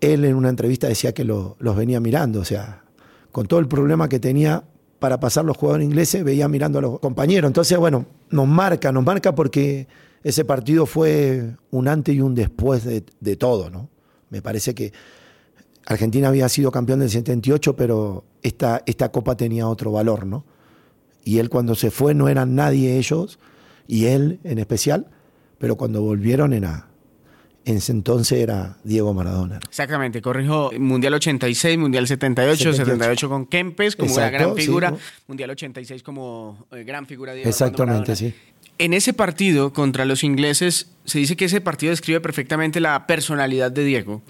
él 0.00 0.24
en 0.24 0.36
una 0.36 0.48
entrevista 0.48 0.86
decía 0.86 1.12
que 1.12 1.24
lo, 1.24 1.56
los 1.58 1.74
venía 1.74 1.98
mirando, 1.98 2.38
o 2.38 2.44
sea, 2.44 2.84
con 3.32 3.46
todo 3.46 3.58
el 3.58 3.66
problema 3.66 4.08
que 4.08 4.20
tenía 4.20 4.64
para 5.00 5.18
pasar 5.18 5.44
los 5.44 5.56
jugadores 5.56 5.86
ingleses, 5.86 6.22
veía 6.22 6.46
mirando 6.46 6.78
a 6.78 6.82
los 6.82 7.00
compañeros. 7.00 7.48
Entonces, 7.48 7.76
bueno, 7.78 8.06
nos 8.28 8.46
marca, 8.46 8.92
nos 8.92 9.04
marca 9.04 9.34
porque 9.34 9.88
ese 10.22 10.44
partido 10.44 10.84
fue 10.84 11.56
un 11.70 11.88
antes 11.88 12.14
y 12.14 12.20
un 12.20 12.34
después 12.34 12.84
de, 12.84 13.04
de 13.18 13.36
todo, 13.36 13.70
¿no? 13.70 13.88
Me 14.28 14.42
parece 14.42 14.74
que 14.74 14.92
Argentina 15.86 16.28
había 16.28 16.48
sido 16.48 16.70
campeón 16.70 17.00
del 17.00 17.10
78, 17.10 17.74
pero 17.74 18.24
esta, 18.42 18.82
esta 18.84 19.10
copa 19.10 19.36
tenía 19.36 19.66
otro 19.68 19.90
valor, 19.90 20.26
¿no? 20.26 20.44
Y 21.24 21.38
él 21.38 21.48
cuando 21.48 21.74
se 21.74 21.90
fue 21.90 22.14
no 22.14 22.28
eran 22.28 22.54
nadie 22.54 22.98
ellos, 22.98 23.38
y 23.86 24.06
él 24.06 24.38
en 24.44 24.58
especial, 24.58 25.08
pero 25.60 25.76
cuando 25.76 26.00
volvieron 26.00 26.54
era, 26.54 26.86
en 27.66 27.76
ese 27.76 27.92
entonces 27.92 28.38
era 28.38 28.78
Diego 28.82 29.12
Maradona. 29.12 29.60
Exactamente, 29.68 30.22
corrijo, 30.22 30.70
Mundial 30.78 31.12
86, 31.12 31.76
Mundial 31.76 32.06
78, 32.06 32.72
78, 32.72 32.84
78 32.84 33.28
con 33.28 33.44
Kempes 33.44 33.94
como 33.94 34.08
Exacto, 34.08 34.36
una 34.36 34.38
gran 34.38 34.56
figura, 34.56 34.90
sí. 34.90 34.96
Mundial 35.28 35.50
86 35.50 36.02
como 36.02 36.66
eh, 36.72 36.82
gran 36.82 37.06
figura 37.06 37.34
Diego 37.34 37.46
Exactamente, 37.46 38.16
sí. 38.16 38.34
En 38.78 38.94
ese 38.94 39.12
partido 39.12 39.74
contra 39.74 40.06
los 40.06 40.24
ingleses 40.24 40.92
se 41.04 41.18
dice 41.18 41.36
que 41.36 41.44
ese 41.44 41.60
partido 41.60 41.90
describe 41.90 42.22
perfectamente 42.22 42.80
la 42.80 43.06
personalidad 43.06 43.70
de 43.70 43.84
Diego, 43.84 44.22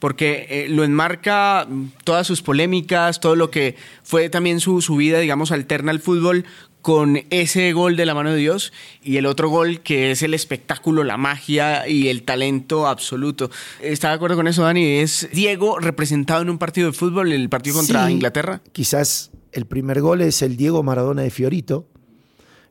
porque 0.00 0.48
eh, 0.50 0.66
lo 0.68 0.82
enmarca 0.82 1.68
todas 2.02 2.26
sus 2.26 2.42
polémicas, 2.42 3.20
todo 3.20 3.36
lo 3.36 3.52
que 3.52 3.76
fue 4.02 4.28
también 4.28 4.58
su, 4.58 4.82
su 4.82 4.96
vida, 4.96 5.20
digamos, 5.20 5.52
alterna 5.52 5.92
al 5.92 6.00
fútbol 6.00 6.44
con 6.82 7.20
ese 7.30 7.72
gol 7.72 7.96
de 7.96 8.04
la 8.04 8.14
mano 8.14 8.32
de 8.32 8.36
Dios 8.36 8.72
y 9.02 9.16
el 9.16 9.26
otro 9.26 9.48
gol 9.48 9.80
que 9.80 10.10
es 10.10 10.22
el 10.22 10.34
espectáculo, 10.34 11.04
la 11.04 11.16
magia 11.16 11.88
y 11.88 12.08
el 12.08 12.24
talento 12.24 12.86
absoluto. 12.86 13.50
¿Está 13.80 14.08
de 14.08 14.14
acuerdo 14.14 14.36
con 14.36 14.48
eso, 14.48 14.62
Dani? 14.62 14.84
¿Es 14.84 15.28
Diego 15.32 15.78
representado 15.78 16.42
en 16.42 16.50
un 16.50 16.58
partido 16.58 16.88
de 16.88 16.92
fútbol, 16.92 17.32
el 17.32 17.48
partido 17.48 17.76
contra 17.76 18.06
Sí, 18.06 18.12
Inglaterra? 18.12 18.60
Quizás 18.72 19.30
el 19.52 19.66
primer 19.66 20.00
gol 20.00 20.20
es 20.20 20.42
el 20.42 20.56
Diego 20.56 20.82
Maradona 20.82 21.22
de 21.22 21.30
Fiorito, 21.30 21.86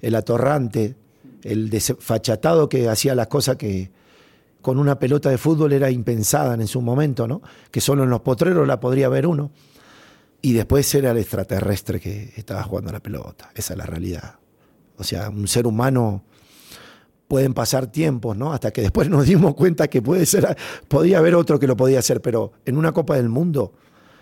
el 0.01 0.15
atorrante, 0.15 0.95
el 1.43 1.69
desfachatado 1.69 2.69
que 2.69 2.89
hacía 2.89 3.15
las 3.15 3.27
cosas 3.27 3.55
que 3.55 3.91
con 4.61 4.77
una 4.77 4.99
pelota 4.99 5.29
de 5.29 5.37
fútbol 5.37 5.73
era 5.73 5.89
impensada 5.89 6.53
en 6.53 6.67
su 6.67 6.81
momento, 6.81 7.27
¿no? 7.27 7.41
Que 7.71 7.81
solo 7.81 8.03
en 8.03 8.09
los 8.09 8.21
potreros 8.21 8.67
la 8.67 8.79
podría 8.79 9.09
ver 9.09 9.25
uno. 9.25 9.51
Y 10.41 10.53
después 10.53 10.93
era 10.95 11.11
el 11.11 11.17
extraterrestre 11.17 11.99
que 11.99 12.33
estaba 12.35 12.63
jugando 12.63 12.91
la 12.91 12.99
pelota. 12.99 13.51
Esa 13.53 13.73
es 13.73 13.77
la 13.77 13.85
realidad. 13.85 14.35
O 14.97 15.03
sea, 15.03 15.29
un 15.29 15.47
ser 15.47 15.67
humano 15.67 16.23
pueden 17.27 17.53
pasar 17.53 17.87
tiempos, 17.87 18.35
¿no? 18.35 18.51
Hasta 18.51 18.71
que 18.71 18.81
después 18.81 19.09
nos 19.09 19.25
dimos 19.25 19.55
cuenta 19.55 19.87
que 19.87 20.01
puede 20.01 20.25
ser, 20.25 20.57
podía 20.87 21.19
haber 21.19 21.35
otro 21.35 21.59
que 21.59 21.67
lo 21.67 21.77
podía 21.77 21.99
hacer, 21.99 22.21
pero 22.21 22.53
en 22.65 22.77
una 22.77 22.91
Copa 22.91 23.15
del 23.15 23.29
Mundo 23.29 23.73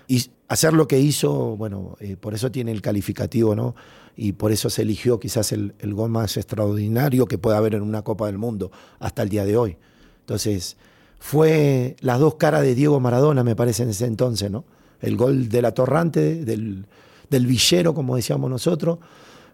y 0.07 0.29
hacer 0.47 0.73
lo 0.73 0.87
que 0.87 0.99
hizo, 0.99 1.55
bueno, 1.55 1.95
eh, 1.99 2.17
por 2.17 2.33
eso 2.33 2.51
tiene 2.51 2.71
el 2.71 2.81
calificativo, 2.81 3.55
¿no? 3.55 3.75
Y 4.15 4.33
por 4.33 4.51
eso 4.51 4.69
se 4.69 4.81
eligió 4.81 5.19
quizás 5.19 5.51
el, 5.51 5.75
el 5.79 5.93
gol 5.93 6.09
más 6.09 6.35
extraordinario 6.35 7.25
que 7.27 7.37
pueda 7.37 7.57
haber 7.57 7.75
en 7.75 7.83
una 7.83 8.01
Copa 8.01 8.25
del 8.25 8.37
Mundo 8.37 8.71
hasta 8.99 9.21
el 9.21 9.29
día 9.29 9.45
de 9.45 9.55
hoy. 9.55 9.77
Entonces, 10.21 10.77
fue 11.19 11.95
las 12.01 12.19
dos 12.19 12.35
caras 12.35 12.63
de 12.63 12.75
Diego 12.75 12.99
Maradona, 12.99 13.43
me 13.43 13.55
parece, 13.55 13.83
en 13.83 13.89
ese 13.89 14.05
entonces, 14.05 14.49
¿no? 14.49 14.65
El 15.01 15.15
gol 15.15 15.49
del 15.49 15.65
atorrante, 15.65 16.43
del, 16.45 16.85
del 17.29 17.45
villero, 17.47 17.93
como 17.93 18.15
decíamos 18.15 18.49
nosotros, 18.49 18.99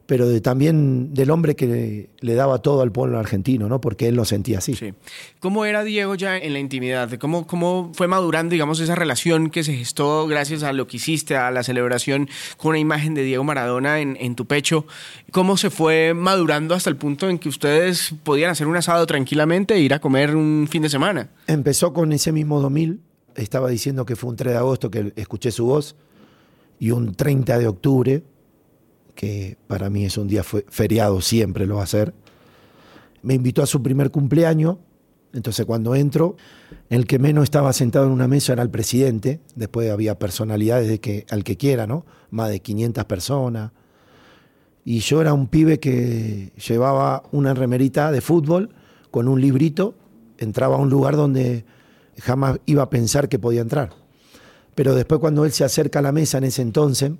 pero 0.08 0.28
de- 0.30 0.40
también 0.40 1.16
del 1.16 1.32
hombre 1.32 1.56
que 1.56 2.10
le, 2.20 2.34
daba 2.36 2.60
todo 2.60 2.84
al 2.84 2.92
pueblo 2.92 3.18
argentino, 3.18 3.68
¿no? 3.68 3.82
Porque 3.82 4.08
él 4.08 4.14
lo 4.16 4.24
sentía 4.24 4.60
así. 4.60 4.76
Sí. 4.76 4.94
¿Cómo 5.40 5.66
era 5.66 5.84
Diego 5.84 6.14
ya 6.14 6.38
en 6.38 6.54
la 6.54 6.60
intimidad? 6.60 7.10
¿Cómo, 7.18 7.48
¿Cómo 7.48 7.92
fue 7.96 8.08
madurando, 8.08 8.52
digamos, 8.52 8.80
esa 8.80 8.94
relación 8.94 9.50
que 9.50 9.64
se 9.64 9.74
gestó 9.74 10.28
gracias 10.28 10.62
a 10.62 10.74
lo 10.74 10.86
que 10.86 10.98
hiciste, 10.98 11.36
a 11.36 11.50
la 11.50 11.64
celebración 11.64 12.30
con 12.58 12.70
una 12.70 12.80
imagen 12.80 13.16
de 13.16 13.24
Diego 13.24 13.44
Maradona 13.44 14.00
en, 14.00 14.16
en 14.20 14.36
tu 14.36 14.46
pecho? 14.46 14.86
¿Cómo 15.32 15.58
se 15.58 15.72
fue 15.72 16.14
madurando 16.14 16.76
hasta 16.76 16.92
el 16.92 16.98
punto 16.98 17.28
en 17.28 17.40
que 17.40 17.50
ustedes 17.50 18.14
podían 18.24 18.52
hacer 18.52 18.68
un 18.68 18.78
asado 18.78 19.08
tranquilamente 19.08 19.74
e 19.74 19.80
ir 19.80 19.96
a 19.96 20.00
comer 20.00 20.36
un 20.36 20.68
fin 20.70 20.84
de 20.84 20.90
semana? 20.90 21.30
Empezó 21.48 21.94
con 21.94 22.14
ese 22.14 22.32
mismo 22.32 22.62
2000, 22.62 23.00
estaba 23.36 23.70
diciendo 23.70 24.06
que 24.06 24.16
fue 24.16 24.30
un 24.30 24.36
3 24.36 24.54
de 24.54 24.58
agosto 24.58 24.90
que 24.90 25.14
escuché 25.16 25.52
su 25.52 25.66
voz, 25.66 25.96
y 26.80 26.92
un 26.92 27.16
30 27.16 27.58
de 27.60 27.68
octubre, 27.68 28.24
que 29.14 29.58
para 29.68 29.90
mí 29.90 30.06
es 30.06 30.18
un 30.18 30.28
día 30.28 30.44
fe- 30.44 30.66
feriado, 30.70 31.22
siempre 31.22 31.66
lo 31.66 31.78
va 31.78 31.84
a 31.84 31.88
ser, 31.88 32.14
me 33.22 33.34
invitó 33.34 33.64
a 33.64 33.66
su 33.66 33.82
primer 33.82 34.12
cumpleaños, 34.12 34.78
entonces 35.34 35.66
cuando 35.66 35.96
entro, 35.96 36.36
el 36.90 37.08
que 37.08 37.20
menos 37.20 37.46
estaba 37.46 37.74
sentado 37.74 38.06
en 38.06 38.12
una 38.12 38.28
mesa 38.28 38.54
era 38.54 38.64
el 38.64 38.70
presidente, 38.70 39.40
después 39.56 39.90
había 39.90 40.20
personalidades 40.20 40.88
de 40.88 41.00
que 41.00 41.26
al 41.30 41.44
que 41.44 41.58
quiera, 41.58 41.88
¿no? 41.88 42.06
Más 42.30 42.50
de 42.50 42.60
500 42.62 43.04
personas. 43.06 43.72
Y 44.86 45.00
yo 45.00 45.20
era 45.22 45.34
un 45.34 45.48
pibe 45.48 45.80
que 45.80 46.54
llevaba 46.68 47.24
una 47.32 47.54
remerita 47.54 48.12
de 48.12 48.22
fútbol 48.22 48.70
con 49.12 49.28
un 49.28 49.42
librito, 49.42 49.96
entraba 50.38 50.76
a 50.76 50.80
un 50.80 50.90
lugar 50.90 51.16
donde 51.16 51.66
jamás 52.18 52.60
iba 52.66 52.84
a 52.84 52.90
pensar 52.90 53.30
que 53.30 53.40
podía 53.40 53.62
entrar. 53.62 53.92
Pero 54.76 54.94
después 54.94 55.20
cuando 55.20 55.46
él 55.46 55.52
se 55.52 55.64
acerca 55.64 56.00
a 56.00 56.02
la 56.02 56.12
mesa 56.12 56.38
en 56.38 56.46
ese 56.46 56.62
entonces, 56.62 57.12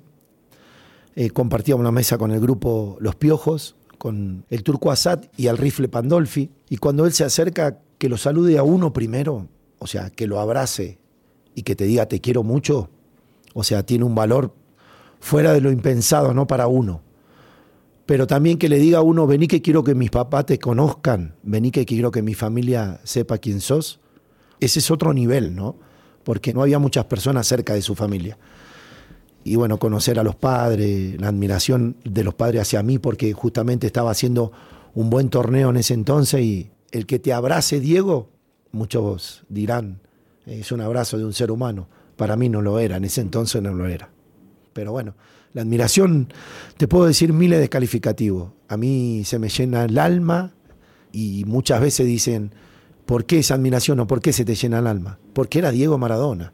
eh, 1.14 1.30
compartíamos 1.30 1.80
una 1.80 1.92
mesa 1.92 2.18
con 2.18 2.30
el 2.30 2.40
grupo 2.40 2.96
Los 3.00 3.14
Piojos, 3.14 3.76
con 3.98 4.44
el 4.50 4.62
turco 4.62 4.90
Assad 4.90 5.24
y 5.36 5.46
al 5.46 5.56
rifle 5.56 5.88
Pandolfi, 5.88 6.50
y 6.68 6.76
cuando 6.76 7.06
él 7.06 7.12
se 7.12 7.24
acerca, 7.24 7.78
que 7.98 8.10
lo 8.10 8.18
salude 8.18 8.58
a 8.58 8.62
uno 8.62 8.92
primero, 8.92 9.48
o 9.78 9.86
sea, 9.86 10.10
que 10.10 10.26
lo 10.26 10.38
abrace 10.38 10.98
y 11.54 11.62
que 11.62 11.74
te 11.74 11.84
diga 11.84 12.06
te 12.06 12.20
quiero 12.20 12.42
mucho, 12.42 12.90
o 13.54 13.64
sea, 13.64 13.84
tiene 13.84 14.04
un 14.04 14.14
valor 14.14 14.52
fuera 15.20 15.52
de 15.52 15.62
lo 15.62 15.70
impensado, 15.70 16.34
no 16.34 16.46
para 16.46 16.66
uno. 16.66 17.00
Pero 18.04 18.26
también 18.26 18.58
que 18.58 18.68
le 18.68 18.78
diga 18.78 18.98
a 18.98 19.02
uno, 19.02 19.26
vení 19.26 19.48
que 19.48 19.62
quiero 19.62 19.82
que 19.82 19.94
mis 19.94 20.10
papás 20.10 20.46
te 20.46 20.58
conozcan, 20.58 21.34
vení 21.42 21.70
que 21.70 21.86
quiero 21.86 22.10
que 22.10 22.22
mi 22.22 22.34
familia 22.34 23.00
sepa 23.02 23.38
quién 23.38 23.60
sos. 23.60 23.98
Ese 24.60 24.78
es 24.78 24.90
otro 24.90 25.12
nivel, 25.12 25.54
¿no? 25.54 25.76
Porque 26.24 26.52
no 26.52 26.62
había 26.62 26.78
muchas 26.78 27.04
personas 27.04 27.46
cerca 27.46 27.74
de 27.74 27.82
su 27.82 27.94
familia. 27.94 28.38
Y 29.44 29.54
bueno, 29.56 29.78
conocer 29.78 30.18
a 30.18 30.24
los 30.24 30.34
padres, 30.34 31.20
la 31.20 31.28
admiración 31.28 31.96
de 32.04 32.24
los 32.24 32.34
padres 32.34 32.62
hacia 32.62 32.82
mí, 32.82 32.98
porque 32.98 33.32
justamente 33.32 33.86
estaba 33.86 34.10
haciendo 34.10 34.50
un 34.94 35.08
buen 35.10 35.28
torneo 35.28 35.70
en 35.70 35.76
ese 35.76 35.94
entonces 35.94 36.40
y 36.40 36.70
el 36.90 37.06
que 37.06 37.18
te 37.18 37.32
abrace, 37.32 37.78
Diego, 37.78 38.30
muchos 38.72 39.44
dirán, 39.48 40.00
es 40.46 40.72
un 40.72 40.80
abrazo 40.80 41.18
de 41.18 41.24
un 41.24 41.32
ser 41.32 41.50
humano. 41.50 41.88
Para 42.16 42.36
mí 42.36 42.48
no 42.48 42.62
lo 42.62 42.78
era, 42.78 42.96
en 42.96 43.04
ese 43.04 43.20
entonces 43.20 43.62
no 43.62 43.74
lo 43.74 43.86
era. 43.86 44.10
Pero 44.72 44.92
bueno, 44.92 45.14
la 45.52 45.62
admiración, 45.62 46.32
te 46.76 46.88
puedo 46.88 47.06
decir 47.06 47.32
miles 47.32 47.60
de 47.60 47.68
calificativos. 47.68 48.52
A 48.68 48.76
mí 48.76 49.22
se 49.24 49.38
me 49.38 49.48
llena 49.48 49.84
el 49.84 49.98
alma 49.98 50.54
y 51.12 51.44
muchas 51.46 51.80
veces 51.80 52.06
dicen, 52.06 52.52
¿por 53.06 53.24
qué 53.24 53.38
esa 53.38 53.54
admiración 53.54 54.00
o 54.00 54.06
por 54.06 54.20
qué 54.20 54.32
se 54.32 54.44
te 54.44 54.54
llena 54.54 54.80
el 54.80 54.86
alma? 54.86 55.18
Porque 55.32 55.60
era 55.60 55.70
Diego 55.70 55.96
Maradona. 55.96 56.52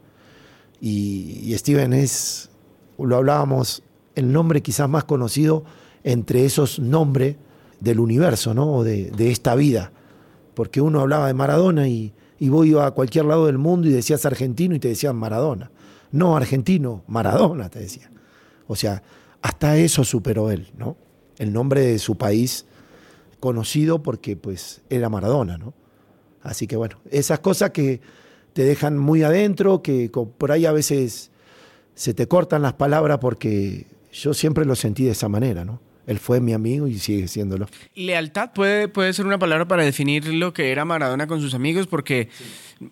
Y, 0.79 1.53
Steven 1.57 1.93
es, 1.93 2.49
lo 2.97 3.17
hablábamos, 3.17 3.83
el 4.15 4.31
nombre 4.31 4.61
quizás 4.61 4.87
más 4.87 5.03
conocido 5.03 5.63
entre 6.03 6.45
esos 6.45 6.79
nombres 6.79 7.37
del 7.79 7.99
universo, 7.99 8.53
¿no? 8.53 8.71
O 8.71 8.83
de, 8.83 9.11
de 9.11 9.31
esta 9.31 9.55
vida. 9.55 9.91
Porque 10.53 10.81
uno 10.81 11.01
hablaba 11.01 11.27
de 11.27 11.33
Maradona 11.33 11.87
y, 11.87 12.13
y 12.39 12.49
vos 12.49 12.65
ibas 12.65 12.87
a 12.87 12.91
cualquier 12.91 13.25
lado 13.25 13.47
del 13.47 13.57
mundo 13.57 13.87
y 13.87 13.91
decías 13.91 14.25
argentino 14.25 14.75
y 14.75 14.79
te 14.79 14.89
decían 14.89 15.15
Maradona. 15.15 15.71
No 16.11 16.37
argentino, 16.37 17.03
Maradona, 17.07 17.69
te 17.69 17.79
decía. 17.79 18.11
O 18.67 18.75
sea, 18.75 19.01
hasta 19.41 19.77
eso 19.77 20.03
superó 20.03 20.51
él, 20.51 20.71
¿no? 20.77 20.97
El 21.37 21.51
nombre 21.51 21.81
de 21.81 21.99
su 21.99 22.17
país 22.17 22.65
conocido 23.39 24.03
porque 24.03 24.35
pues 24.37 24.81
era 24.89 25.09
Maradona, 25.09 25.57
¿no? 25.57 25.73
Así 26.43 26.67
que 26.67 26.75
bueno, 26.75 26.97
esas 27.09 27.39
cosas 27.39 27.71
que 27.71 28.01
te 28.53 28.63
dejan 28.63 28.97
muy 28.97 29.23
adentro, 29.23 29.81
que 29.81 30.11
por 30.37 30.51
ahí 30.51 30.65
a 30.65 30.71
veces 30.71 31.31
se 31.95 32.13
te 32.13 32.27
cortan 32.27 32.61
las 32.61 32.73
palabras 32.73 33.17
porque 33.19 33.87
yo 34.11 34.33
siempre 34.33 34.65
lo 34.65 34.75
sentí 34.75 35.05
de 35.05 35.11
esa 35.11 35.29
manera, 35.29 35.65
¿no? 35.65 35.79
Él 36.05 36.19
fue 36.19 36.41
mi 36.41 36.53
amigo 36.53 36.87
y 36.87 36.99
sigue 36.99 37.27
siéndolo. 37.27 37.67
Lealtad 37.95 38.51
puede, 38.53 38.87
puede 38.87 39.13
ser 39.13 39.25
una 39.25 39.39
palabra 39.39 39.67
para 39.67 39.83
definir 39.83 40.27
lo 40.27 40.53
que 40.53 40.71
era 40.71 40.85
Maradona 40.85 41.27
con 41.27 41.39
sus 41.39 41.53
amigos, 41.53 41.87
porque 41.87 42.29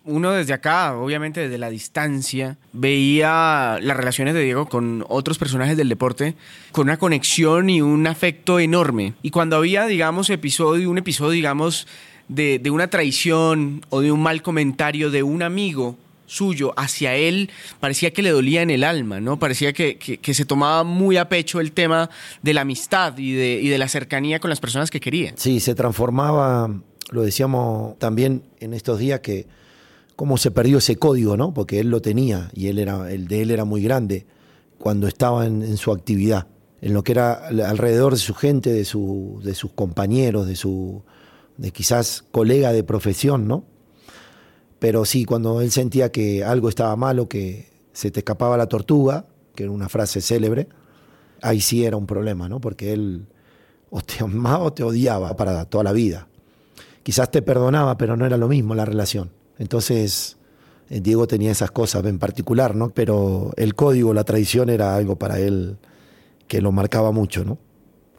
uno 0.04 0.32
desde 0.32 0.54
acá, 0.54 0.96
obviamente 0.96 1.40
desde 1.40 1.58
la 1.58 1.68
distancia, 1.68 2.56
veía 2.72 3.78
las 3.82 3.96
relaciones 3.96 4.34
de 4.34 4.42
Diego 4.42 4.66
con 4.66 5.04
otros 5.08 5.38
personajes 5.38 5.76
del 5.76 5.88
deporte 5.88 6.34
con 6.72 6.84
una 6.84 6.98
conexión 6.98 7.68
y 7.68 7.82
un 7.82 8.06
afecto 8.06 8.58
enorme. 8.58 9.14
Y 9.22 9.30
cuando 9.30 9.56
había, 9.56 9.86
digamos, 9.86 10.30
episodio, 10.30 10.90
un 10.90 10.98
episodio, 10.98 11.32
digamos, 11.32 11.86
de, 12.28 12.58
de 12.58 12.70
una 12.70 12.88
traición 12.88 13.84
o 13.90 14.00
de 14.00 14.10
un 14.10 14.22
mal 14.22 14.42
comentario 14.42 15.10
de 15.10 15.22
un 15.22 15.42
amigo 15.42 15.98
suyo 16.32 16.72
hacia 16.76 17.14
él 17.14 17.50
parecía 17.80 18.10
que 18.12 18.22
le 18.22 18.30
dolía 18.30 18.62
en 18.62 18.70
el 18.70 18.84
alma, 18.84 19.20
¿no? 19.20 19.38
Parecía 19.38 19.72
que, 19.72 19.98
que- 19.98 20.34
se 20.34 20.44
tomaba 20.46 20.82
muy 20.82 21.18
a 21.18 21.28
pecho 21.28 21.60
el 21.60 21.72
tema 21.72 22.08
de 22.42 22.54
la 22.54 22.62
amistad 22.62 23.18
y 23.18 23.32
de, 23.34 23.60
y 23.62 23.68
de 23.68 23.76
la 23.78 23.86
cercanía 23.88 24.40
con 24.40 24.48
las 24.48 24.60
personas 24.60 24.90
que 24.90 24.98
quería. 24.98 25.34
Sí, 25.36 25.60
se 25.60 25.74
transformaba, 25.74 26.70
lo 27.10 27.22
decíamos 27.22 27.98
también 27.98 28.42
en 28.60 28.72
estos 28.72 28.98
días, 28.98 29.20
que 29.20 29.46
cómo 30.16 30.38
se 30.38 30.50
perdió 30.50 30.78
ese 30.78 30.96
código, 30.96 31.36
¿no? 31.36 31.52
Porque 31.52 31.80
él 31.80 31.90
lo 31.90 32.00
tenía 32.00 32.50
y 32.54 32.68
él 32.68 32.78
era, 32.78 33.12
el 33.12 33.28
de 33.28 33.42
él 33.42 33.50
era 33.50 33.64
muy 33.64 33.82
grande 33.82 34.24
cuando 34.78 35.06
estaba 35.08 35.46
en, 35.46 35.62
en 35.62 35.76
su 35.76 35.92
actividad, 35.92 36.46
en 36.80 36.94
lo 36.94 37.04
que 37.04 37.12
era 37.12 37.32
al- 37.34 37.60
alrededor 37.60 38.12
de 38.14 38.18
su 38.18 38.34
gente, 38.34 38.72
de, 38.72 38.84
su, 38.86 39.40
de 39.44 39.54
sus 39.54 39.72
compañeros, 39.72 40.46
de 40.46 40.56
su 40.56 41.02
de 41.58 41.70
quizás 41.70 42.24
colega 42.30 42.72
de 42.72 42.82
profesión, 42.82 43.46
¿no? 43.46 43.64
Pero 44.82 45.04
sí, 45.04 45.24
cuando 45.24 45.60
él 45.60 45.70
sentía 45.70 46.10
que 46.10 46.42
algo 46.42 46.68
estaba 46.68 46.96
malo, 46.96 47.28
que 47.28 47.68
se 47.92 48.10
te 48.10 48.18
escapaba 48.18 48.56
la 48.56 48.66
tortuga, 48.66 49.26
que 49.54 49.62
era 49.62 49.70
una 49.70 49.88
frase 49.88 50.20
célebre, 50.20 50.66
ahí 51.40 51.60
sí 51.60 51.84
era 51.84 51.96
un 51.96 52.04
problema, 52.04 52.48
¿no? 52.48 52.60
Porque 52.60 52.92
él 52.92 53.26
o 53.90 54.00
te 54.00 54.24
amaba 54.24 54.64
o 54.64 54.72
te 54.72 54.82
odiaba 54.82 55.36
para 55.36 55.66
toda 55.66 55.84
la 55.84 55.92
vida. 55.92 56.26
Quizás 57.04 57.30
te 57.30 57.42
perdonaba, 57.42 57.96
pero 57.96 58.16
no 58.16 58.26
era 58.26 58.36
lo 58.36 58.48
mismo 58.48 58.74
la 58.74 58.84
relación. 58.84 59.30
Entonces, 59.56 60.36
eh, 60.90 61.00
Diego 61.00 61.28
tenía 61.28 61.52
esas 61.52 61.70
cosas 61.70 62.04
en 62.06 62.18
particular, 62.18 62.74
¿no? 62.74 62.90
Pero 62.90 63.52
el 63.56 63.76
código, 63.76 64.12
la 64.12 64.24
tradición 64.24 64.68
era 64.68 64.96
algo 64.96 65.14
para 65.14 65.38
él 65.38 65.76
que 66.48 66.60
lo 66.60 66.72
marcaba 66.72 67.12
mucho, 67.12 67.44
¿no? 67.44 67.56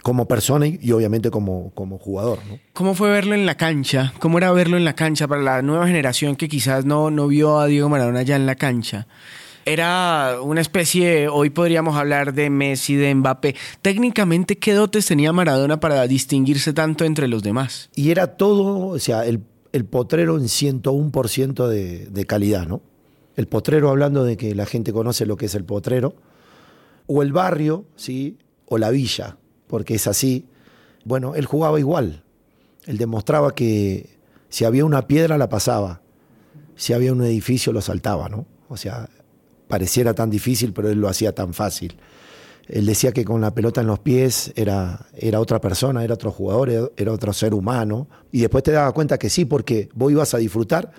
Como 0.04 0.28
persona 0.28 0.68
y, 0.68 0.78
y 0.80 0.92
obviamente 0.92 1.32
como, 1.32 1.72
como 1.74 1.98
jugador, 1.98 2.38
¿no? 2.48 2.60
¿Cómo 2.74 2.94
fue 2.94 3.10
verlo 3.10 3.34
en 3.34 3.48
la 3.48 3.56
cancha? 3.56 4.14
¿Cómo 4.20 4.38
era 4.38 4.52
verlo 4.52 4.78
en 4.78 4.86
la 4.86 4.94
cancha 4.94 5.28
para 5.28 5.42
la 5.42 5.64
nueva 5.64 5.88
generación 5.88 6.36
que 6.36 6.48
quizás 6.48 6.86
no, 6.86 7.10
no 7.10 7.28
vio 7.28 7.58
a 7.58 7.66
Diego 7.66 7.90
Maradona 7.90 8.22
ya 8.22 8.36
en 8.36 8.46
la 8.46 8.56
cancha? 8.56 9.08
Era 9.66 10.40
una 10.42 10.60
especie, 10.60 11.30
hoy 11.30 11.50
podríamos 11.50 11.96
hablar 11.96 12.34
de 12.34 12.50
Messi, 12.50 12.96
de 12.96 13.16
Mbappé. 13.16 13.56
Técnicamente, 13.82 14.58
¿qué 14.58 14.74
dotes 14.74 15.06
tenía 15.06 15.32
Maradona 15.32 15.80
para 15.80 16.06
distinguirse 16.06 16.74
tanto 16.74 17.06
entre 17.06 17.30
los 17.30 17.44
demás? 17.44 17.90
Y 17.96 18.12
era 18.12 18.36
todo, 18.36 18.88
o 18.88 19.00
sea, 19.00 19.26
el, 19.26 19.42
el 19.72 19.86
potrero 19.86 20.38
en 20.38 20.46
101% 20.46 21.68
de, 21.68 22.08
de 22.08 22.26
calidad, 22.26 22.68
¿no? 22.68 22.82
El 23.38 23.48
potrero 23.48 23.90
hablando 23.90 24.26
de 24.26 24.36
que 24.36 24.54
la 24.54 24.66
gente 24.66 24.92
conoce 24.92 25.26
lo 25.26 25.38
que 25.38 25.46
es 25.46 25.56
el 25.56 25.64
potrero, 25.64 26.14
o 27.08 27.22
el 27.24 27.32
barrio, 27.32 27.86
¿sí? 27.96 28.38
O 28.66 28.78
la 28.78 28.90
villa, 28.90 29.38
porque 29.74 29.96
es 29.96 30.06
así. 30.06 30.46
Bueno, 31.04 31.34
él 31.34 31.48
jugaba 31.48 31.80
igual. 31.80 32.22
Él 32.86 33.00
demostraba 33.00 33.56
que 33.56 34.20
si 34.48 34.66
había 34.66 34.86
una 34.86 35.08
piedra 35.08 35.36
la 35.40 35.50
pasaba, 35.50 36.02
si 36.76 36.94
había 36.94 37.12
un 37.12 37.24
edificio 37.24 37.74
lo 37.74 37.82
saltaba, 37.82 38.30
¿no? 38.30 38.46
O 38.70 38.78
sea, 38.78 39.10
pareciera 39.68 40.14
tan 40.14 40.30
difícil, 40.30 40.74
pero 40.74 40.92
él 40.92 41.02
lo 41.02 41.10
hacía 41.10 41.34
tan 41.34 41.56
fácil. 41.56 41.98
Él 42.68 42.86
decía 42.86 43.14
que 43.14 43.26
con 43.26 43.42
la 43.42 43.56
pelota 43.56 43.82
en 43.82 43.88
los 43.88 43.98
pies 43.98 44.54
era, 44.56 45.08
era 45.18 45.40
otra 45.40 45.60
persona, 45.60 46.04
era 46.04 46.14
otro 46.14 46.30
jugador, 46.30 46.92
era 46.96 47.12
otro 47.12 47.34
ser 47.34 47.56
humano. 47.56 48.08
Y 48.32 48.42
después 48.42 48.64
te 48.64 48.74
daba 48.74 48.92
cuenta 48.92 49.18
que 49.18 49.32
sí, 49.32 49.46
porque 49.46 49.90
vos 49.96 50.12
ibas 50.12 50.36
a 50.36 50.38
disfrutar. 50.38 50.92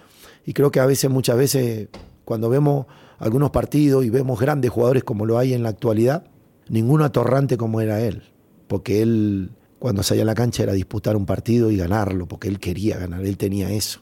Y 0.45 0.52
creo 0.52 0.73
que 0.73 0.81
a 0.81 0.87
veces, 0.87 1.09
muchas 1.09 1.37
veces, 1.37 1.90
cuando 2.25 2.49
vemos 2.49 2.87
algunos 3.21 3.52
partidos 3.52 4.04
y 4.04 4.11
vemos 4.11 4.40
grandes 4.40 4.73
jugadores 4.73 5.04
como 5.04 5.26
lo 5.26 5.38
hay 5.38 5.54
en 5.54 5.62
la 5.62 5.69
actualidad, 5.69 6.25
ninguno 6.69 7.04
atorrante 7.04 7.57
como 7.57 7.81
era 7.81 8.00
él. 8.00 8.34
Porque 8.66 9.02
él, 9.02 9.50
cuando 9.78 10.02
salía 10.02 10.23
a 10.23 10.26
la 10.26 10.35
cancha, 10.35 10.62
era 10.62 10.73
disputar 10.73 11.16
un 11.16 11.26
partido 11.26 11.71
y 11.71 11.76
ganarlo, 11.76 12.26
porque 12.26 12.49
él 12.49 12.59
quería 12.59 12.99
ganar, 12.99 13.25
él 13.25 13.37
tenía 13.37 13.71
eso. 13.71 14.00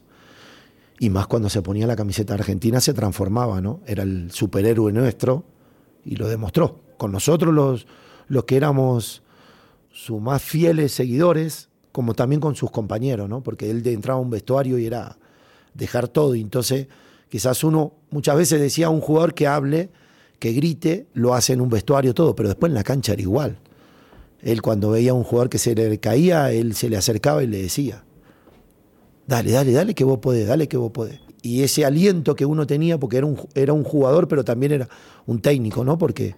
Y 0.98 1.10
más 1.10 1.26
cuando 1.26 1.48
se 1.48 1.62
ponía 1.62 1.86
la 1.86 1.96
camiseta 1.96 2.34
argentina 2.34 2.80
se 2.80 2.94
transformaba, 2.94 3.60
¿no? 3.60 3.80
Era 3.86 4.04
el 4.04 4.30
superhéroe 4.30 4.92
nuestro 4.92 5.44
y 6.04 6.16
lo 6.16 6.28
demostró. 6.28 6.80
Con 6.96 7.10
nosotros 7.10 7.52
los, 7.52 7.86
los 8.28 8.44
que 8.44 8.56
éramos 8.56 9.22
sus 9.92 10.20
más 10.20 10.42
fieles 10.42 10.92
seguidores, 10.92 11.68
como 11.90 12.14
también 12.14 12.40
con 12.40 12.54
sus 12.54 12.70
compañeros, 12.70 13.28
¿no? 13.28 13.42
Porque 13.42 13.70
él 13.70 13.86
entraba 13.86 14.18
a 14.18 14.22
un 14.22 14.30
vestuario 14.30 14.78
y 14.78 14.86
era 14.86 15.18
dejar 15.74 16.08
todo. 16.08 16.34
Y 16.34 16.40
entonces, 16.40 16.86
quizás 17.28 17.64
uno 17.64 17.94
muchas 18.10 18.36
veces 18.36 18.60
decía 18.60 18.86
a 18.86 18.90
un 18.90 19.00
jugador 19.00 19.34
que 19.34 19.46
hable, 19.46 19.90
que 20.38 20.52
grite, 20.52 21.06
lo 21.14 21.34
hace 21.34 21.52
en 21.52 21.60
un 21.60 21.68
vestuario 21.68 22.14
todo, 22.14 22.34
pero 22.34 22.48
después 22.48 22.70
en 22.70 22.74
la 22.74 22.84
cancha 22.84 23.12
era 23.12 23.22
igual. 23.22 23.58
Él 24.42 24.60
cuando 24.60 24.90
veía 24.90 25.12
a 25.12 25.14
un 25.14 25.22
jugador 25.22 25.48
que 25.48 25.58
se 25.58 25.74
le 25.74 25.98
caía, 25.98 26.50
él 26.50 26.74
se 26.74 26.88
le 26.90 26.96
acercaba 26.96 27.44
y 27.44 27.46
le 27.46 27.62
decía, 27.62 28.04
dale, 29.26 29.52
dale, 29.52 29.72
dale 29.72 29.94
que 29.94 30.04
vos 30.04 30.18
podés, 30.18 30.48
dale 30.48 30.66
que 30.68 30.76
vos 30.76 30.90
podés. 30.90 31.20
Y 31.42 31.62
ese 31.62 31.84
aliento 31.84 32.34
que 32.34 32.44
uno 32.44 32.66
tenía, 32.66 32.98
porque 32.98 33.18
era 33.18 33.26
un, 33.26 33.38
era 33.54 33.72
un 33.72 33.84
jugador, 33.84 34.26
pero 34.28 34.44
también 34.44 34.72
era 34.72 34.88
un 35.26 35.40
técnico, 35.40 35.84
¿no? 35.84 35.96
Porque 35.96 36.34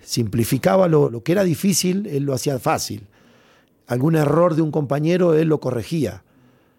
simplificaba 0.00 0.86
lo, 0.86 1.10
lo 1.10 1.22
que 1.22 1.32
era 1.32 1.42
difícil, 1.42 2.06
él 2.06 2.24
lo 2.24 2.32
hacía 2.32 2.58
fácil. 2.60 3.06
Algún 3.88 4.14
error 4.14 4.54
de 4.54 4.62
un 4.62 4.70
compañero, 4.70 5.34
él 5.34 5.48
lo 5.48 5.58
corregía. 5.58 6.22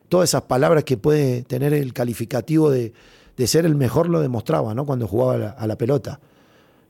Todas 0.07 0.29
esas 0.29 0.43
palabras 0.43 0.85
que 0.85 0.97
puede 0.97 1.43
tener 1.43 1.73
el 1.73 1.93
calificativo 1.93 2.71
de, 2.71 2.93
de 3.35 3.47
ser 3.47 3.65
el 3.65 3.75
mejor 3.75 4.07
lo 4.07 4.21
demostraba, 4.21 4.73
¿no? 4.73 4.85
Cuando 4.85 5.07
jugaba 5.07 5.33
a 5.33 5.37
la, 5.37 5.49
a 5.49 5.67
la 5.67 5.77
pelota 5.77 6.19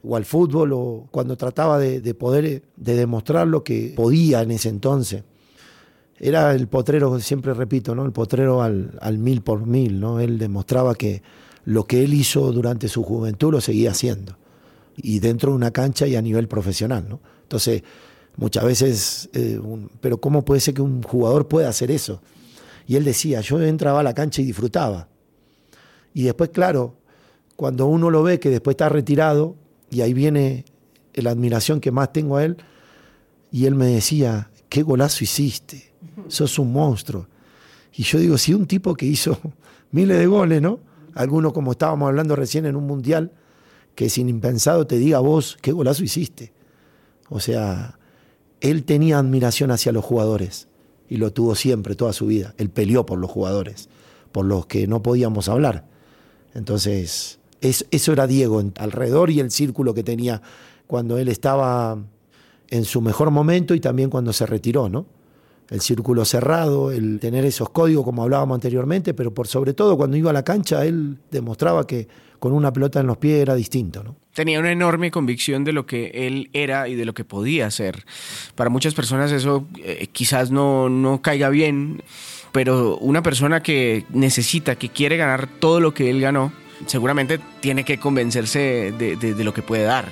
o 0.03 0.15
al 0.15 0.25
fútbol 0.25 0.71
o 0.73 1.07
cuando 1.11 1.35
trataba 1.35 1.77
de, 1.77 2.01
de, 2.01 2.13
poder 2.13 2.63
de 2.75 2.95
demostrar 2.95 3.47
lo 3.47 3.63
que 3.63 3.93
podía 3.95 4.41
en 4.41 4.51
ese 4.51 4.69
entonces 4.69 5.23
era 6.19 6.53
el 6.53 6.67
potrero, 6.67 7.17
siempre 7.19 7.53
repito, 7.53 7.95
¿no? 7.95 8.05
El 8.05 8.11
potrero 8.11 8.61
al, 8.61 8.97
al, 9.01 9.17
mil 9.17 9.41
por 9.41 9.65
mil, 9.65 9.99
¿no? 9.99 10.19
Él 10.19 10.37
demostraba 10.37 10.93
que 10.95 11.23
lo 11.63 11.85
que 11.85 12.03
él 12.03 12.13
hizo 12.13 12.51
durante 12.51 12.89
su 12.89 13.03
juventud 13.03 13.53
lo 13.53 13.61
seguía 13.61 13.91
haciendo. 13.91 14.37
Y 14.97 15.19
dentro 15.19 15.51
de 15.51 15.55
una 15.55 15.71
cancha 15.71 16.07
y 16.07 16.17
a 16.17 16.21
nivel 16.21 16.49
profesional, 16.49 17.07
¿no? 17.07 17.21
Entonces, 17.43 17.83
muchas 18.35 18.65
veces, 18.65 19.29
eh, 19.33 19.57
un, 19.59 19.89
pero 20.01 20.19
¿cómo 20.19 20.43
puede 20.43 20.59
ser 20.59 20.73
que 20.73 20.81
un 20.81 21.03
jugador 21.03 21.47
pueda 21.47 21.69
hacer 21.69 21.89
eso? 21.89 22.21
Y 22.85 22.97
él 22.97 23.05
decía, 23.05 23.39
yo 23.39 23.61
entraba 23.61 24.01
a 24.01 24.03
la 24.03 24.13
cancha 24.13 24.41
y 24.41 24.45
disfrutaba. 24.45 25.07
Y 26.13 26.23
después, 26.23 26.49
claro, 26.49 26.97
cuando 27.55 27.85
uno 27.85 28.09
lo 28.09 28.23
ve 28.23 28.39
que 28.39 28.49
después 28.49 28.73
está 28.73 28.89
retirado, 28.89 29.55
y 29.89 30.01
ahí 30.01 30.13
viene 30.13 30.65
la 31.13 31.31
admiración 31.31 31.81
que 31.81 31.91
más 31.91 32.13
tengo 32.13 32.37
a 32.37 32.45
él, 32.45 32.57
y 33.51 33.65
él 33.65 33.75
me 33.75 33.87
decía, 33.87 34.49
qué 34.69 34.83
golazo 34.83 35.23
hiciste 35.23 35.89
sos 36.27 36.59
un 36.59 36.71
monstruo. 36.71 37.27
Y 37.93 38.03
yo 38.03 38.19
digo, 38.19 38.37
si 38.37 38.53
un 38.53 38.65
tipo 38.65 38.95
que 38.95 39.05
hizo 39.05 39.39
miles 39.91 40.17
de 40.17 40.27
goles, 40.27 40.61
¿no? 40.61 40.79
Algunos, 41.15 41.53
como 41.53 41.71
estábamos 41.71 42.07
hablando 42.07 42.35
recién 42.35 42.65
en 42.65 42.75
un 42.75 42.85
mundial, 42.85 43.31
que 43.95 44.09
sin 44.09 44.29
impensado 44.29 44.87
te 44.87 44.97
diga 44.97 45.19
vos, 45.19 45.57
qué 45.61 45.71
golazo 45.71 46.03
hiciste. 46.03 46.53
O 47.29 47.39
sea, 47.39 47.97
él 48.61 48.85
tenía 48.85 49.19
admiración 49.19 49.71
hacia 49.71 49.91
los 49.91 50.05
jugadores 50.05 50.67
y 51.09 51.17
lo 51.17 51.33
tuvo 51.33 51.55
siempre, 51.55 51.95
toda 51.95 52.13
su 52.13 52.27
vida. 52.27 52.53
Él 52.57 52.69
peleó 52.69 53.05
por 53.05 53.19
los 53.19 53.29
jugadores, 53.29 53.89
por 54.31 54.45
los 54.45 54.67
que 54.67 54.87
no 54.87 55.01
podíamos 55.01 55.49
hablar. 55.49 55.85
Entonces, 56.53 57.38
es, 57.61 57.85
eso 57.91 58.13
era 58.13 58.27
Diego, 58.27 58.63
alrededor 58.77 59.29
y 59.29 59.39
el 59.39 59.51
círculo 59.51 59.93
que 59.93 60.03
tenía 60.03 60.41
cuando 60.87 61.17
él 61.17 61.27
estaba 61.27 61.97
en 62.69 62.85
su 62.85 63.01
mejor 63.01 63.31
momento 63.31 63.75
y 63.75 63.79
también 63.79 64.09
cuando 64.09 64.33
se 64.33 64.45
retiró, 64.45 64.89
¿no? 64.89 65.05
el 65.69 65.81
círculo 65.81 66.25
cerrado, 66.25 66.91
el 66.91 67.19
tener 67.19 67.45
esos 67.45 67.69
códigos 67.69 68.03
como 68.03 68.23
hablábamos 68.23 68.55
anteriormente, 68.55 69.13
pero 69.13 69.33
por 69.33 69.47
sobre 69.47 69.73
todo 69.73 69.97
cuando 69.97 70.17
iba 70.17 70.31
a 70.31 70.33
la 70.33 70.43
cancha 70.43 70.85
él 70.85 71.17
demostraba 71.29 71.85
que 71.85 72.07
con 72.39 72.53
una 72.53 72.71
pelota 72.71 73.01
en 73.01 73.07
los 73.07 73.17
pies 73.17 73.41
era 73.41 73.53
distinto, 73.53 74.03
¿no? 74.03 74.15
Tenía 74.33 74.59
una 74.59 74.71
enorme 74.71 75.11
convicción 75.11 75.65
de 75.65 75.73
lo 75.73 75.85
que 75.85 76.11
él 76.13 76.49
era 76.53 76.87
y 76.87 76.95
de 76.95 77.03
lo 77.03 77.13
que 77.13 77.25
podía 77.25 77.67
hacer. 77.67 78.05
Para 78.55 78.69
muchas 78.69 78.93
personas 78.93 79.31
eso 79.33 79.67
eh, 79.83 80.07
quizás 80.11 80.49
no, 80.49 80.87
no 80.87 81.21
caiga 81.21 81.49
bien, 81.49 82.01
pero 82.53 82.97
una 82.97 83.21
persona 83.21 83.61
que 83.61 84.05
necesita, 84.13 84.75
que 84.75 84.89
quiere 84.89 85.17
ganar 85.17 85.49
todo 85.59 85.81
lo 85.81 85.93
que 85.93 86.09
él 86.09 86.21
ganó, 86.21 86.53
seguramente 86.85 87.39
tiene 87.59 87.83
que 87.83 87.99
convencerse 87.99 88.93
de, 88.97 89.43
lo 89.43 89.53
que 89.53 89.61
puede 89.61 89.83
dar. 89.83 90.09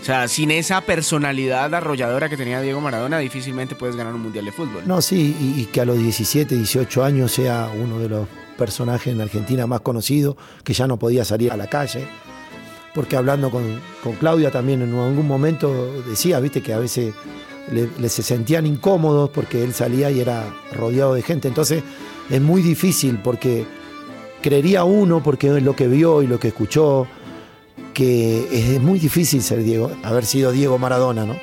O 0.00 0.04
sea, 0.04 0.28
sin 0.28 0.50
esa 0.50 0.82
personalidad 0.82 1.74
arrolladora 1.74 2.28
que 2.28 2.36
tenía 2.36 2.60
Diego 2.60 2.80
Maradona, 2.80 3.18
difícilmente 3.18 3.74
puedes 3.74 3.96
ganar 3.96 4.14
un 4.14 4.22
mundial 4.22 4.44
de 4.44 4.52
fútbol. 4.52 4.82
No, 4.86 5.02
sí, 5.02 5.36
y, 5.40 5.64
que 5.66 5.80
a 5.80 5.84
los 5.84 5.98
17, 5.98 6.54
18 6.56 7.04
años 7.04 7.32
sea 7.32 7.70
uno 7.74 7.98
de 7.98 8.08
los 8.08 8.28
personajes 8.56 9.12
en 9.12 9.20
Argentina 9.20 9.66
más 9.66 9.80
conocidos, 9.80 10.36
que 10.62 10.72
ya 10.72 10.86
no 10.86 10.96
podía 10.96 11.24
salir 11.24 11.50
a 11.50 11.56
la 11.56 11.66
calle. 11.66 12.06
Porque 12.94 13.16
hablando 13.16 13.50
con, 13.50 13.80
con 14.02 14.14
Claudia 14.14 14.50
también 14.50 14.80
en 14.80 14.94
algún 14.94 15.26
momento 15.26 16.02
decía, 16.08 16.40
viste, 16.40 16.62
que 16.62 16.72
a 16.72 16.78
veces 16.78 17.12
le, 17.70 17.90
le, 17.98 18.08
se 18.08 18.22
sentían 18.22 18.64
incómodos 18.64 19.28
porque 19.30 19.62
él 19.62 19.74
salía 19.74 20.10
y 20.10 20.20
era 20.20 20.44
rodeado 20.72 21.14
de 21.14 21.22
gente. 21.22 21.48
Entonces 21.48 21.82
es 22.30 22.40
muy 22.40 22.62
difícil 22.62 23.18
porque 23.18 23.66
creería 24.46 24.84
uno, 24.84 25.24
porque 25.24 25.56
es 25.56 25.62
lo 25.64 25.74
que 25.74 25.88
vio 25.88 26.22
y 26.22 26.28
lo 26.28 26.38
que 26.38 26.48
escuchó, 26.48 27.08
que 27.92 28.46
es 28.52 28.80
muy 28.80 29.00
difícil 29.00 29.42
ser 29.42 29.64
Diego, 29.64 29.90
haber 30.04 30.24
sido 30.24 30.52
Diego 30.52 30.78
Maradona, 30.78 31.26
¿no? 31.26 31.36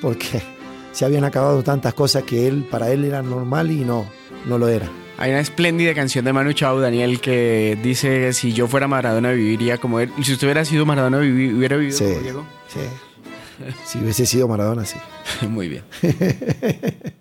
Porque 0.00 0.40
se 0.92 1.04
habían 1.04 1.24
acabado 1.24 1.62
tantas 1.62 1.92
cosas 1.92 2.22
que 2.22 2.48
él, 2.48 2.66
para 2.70 2.90
él 2.90 3.04
era 3.04 3.20
normal 3.20 3.70
y 3.70 3.84
no, 3.84 4.06
no 4.46 4.56
lo 4.56 4.68
era. 4.68 4.88
Hay 5.18 5.32
una 5.32 5.40
espléndida 5.40 5.92
canción 5.92 6.24
de 6.24 6.32
Manu 6.32 6.54
Chao, 6.54 6.80
Daniel, 6.80 7.20
que 7.20 7.78
dice, 7.82 8.32
si 8.32 8.54
yo 8.54 8.66
fuera 8.68 8.88
Maradona 8.88 9.32
viviría 9.32 9.76
como 9.76 10.00
él. 10.00 10.10
Y 10.16 10.24
si 10.24 10.32
usted 10.32 10.46
hubiera 10.46 10.64
sido 10.64 10.86
Maradona, 10.86 11.18
¿hubiera 11.18 11.76
vivido 11.76 11.98
sí, 11.98 12.04
como 12.04 12.20
Diego? 12.20 12.46
Sí. 12.68 12.80
Si 13.86 13.98
hubiese 13.98 14.26
sido 14.26 14.48
Maradona, 14.48 14.84
sí. 14.84 14.98
Muy 15.48 15.68
bien. 15.68 15.82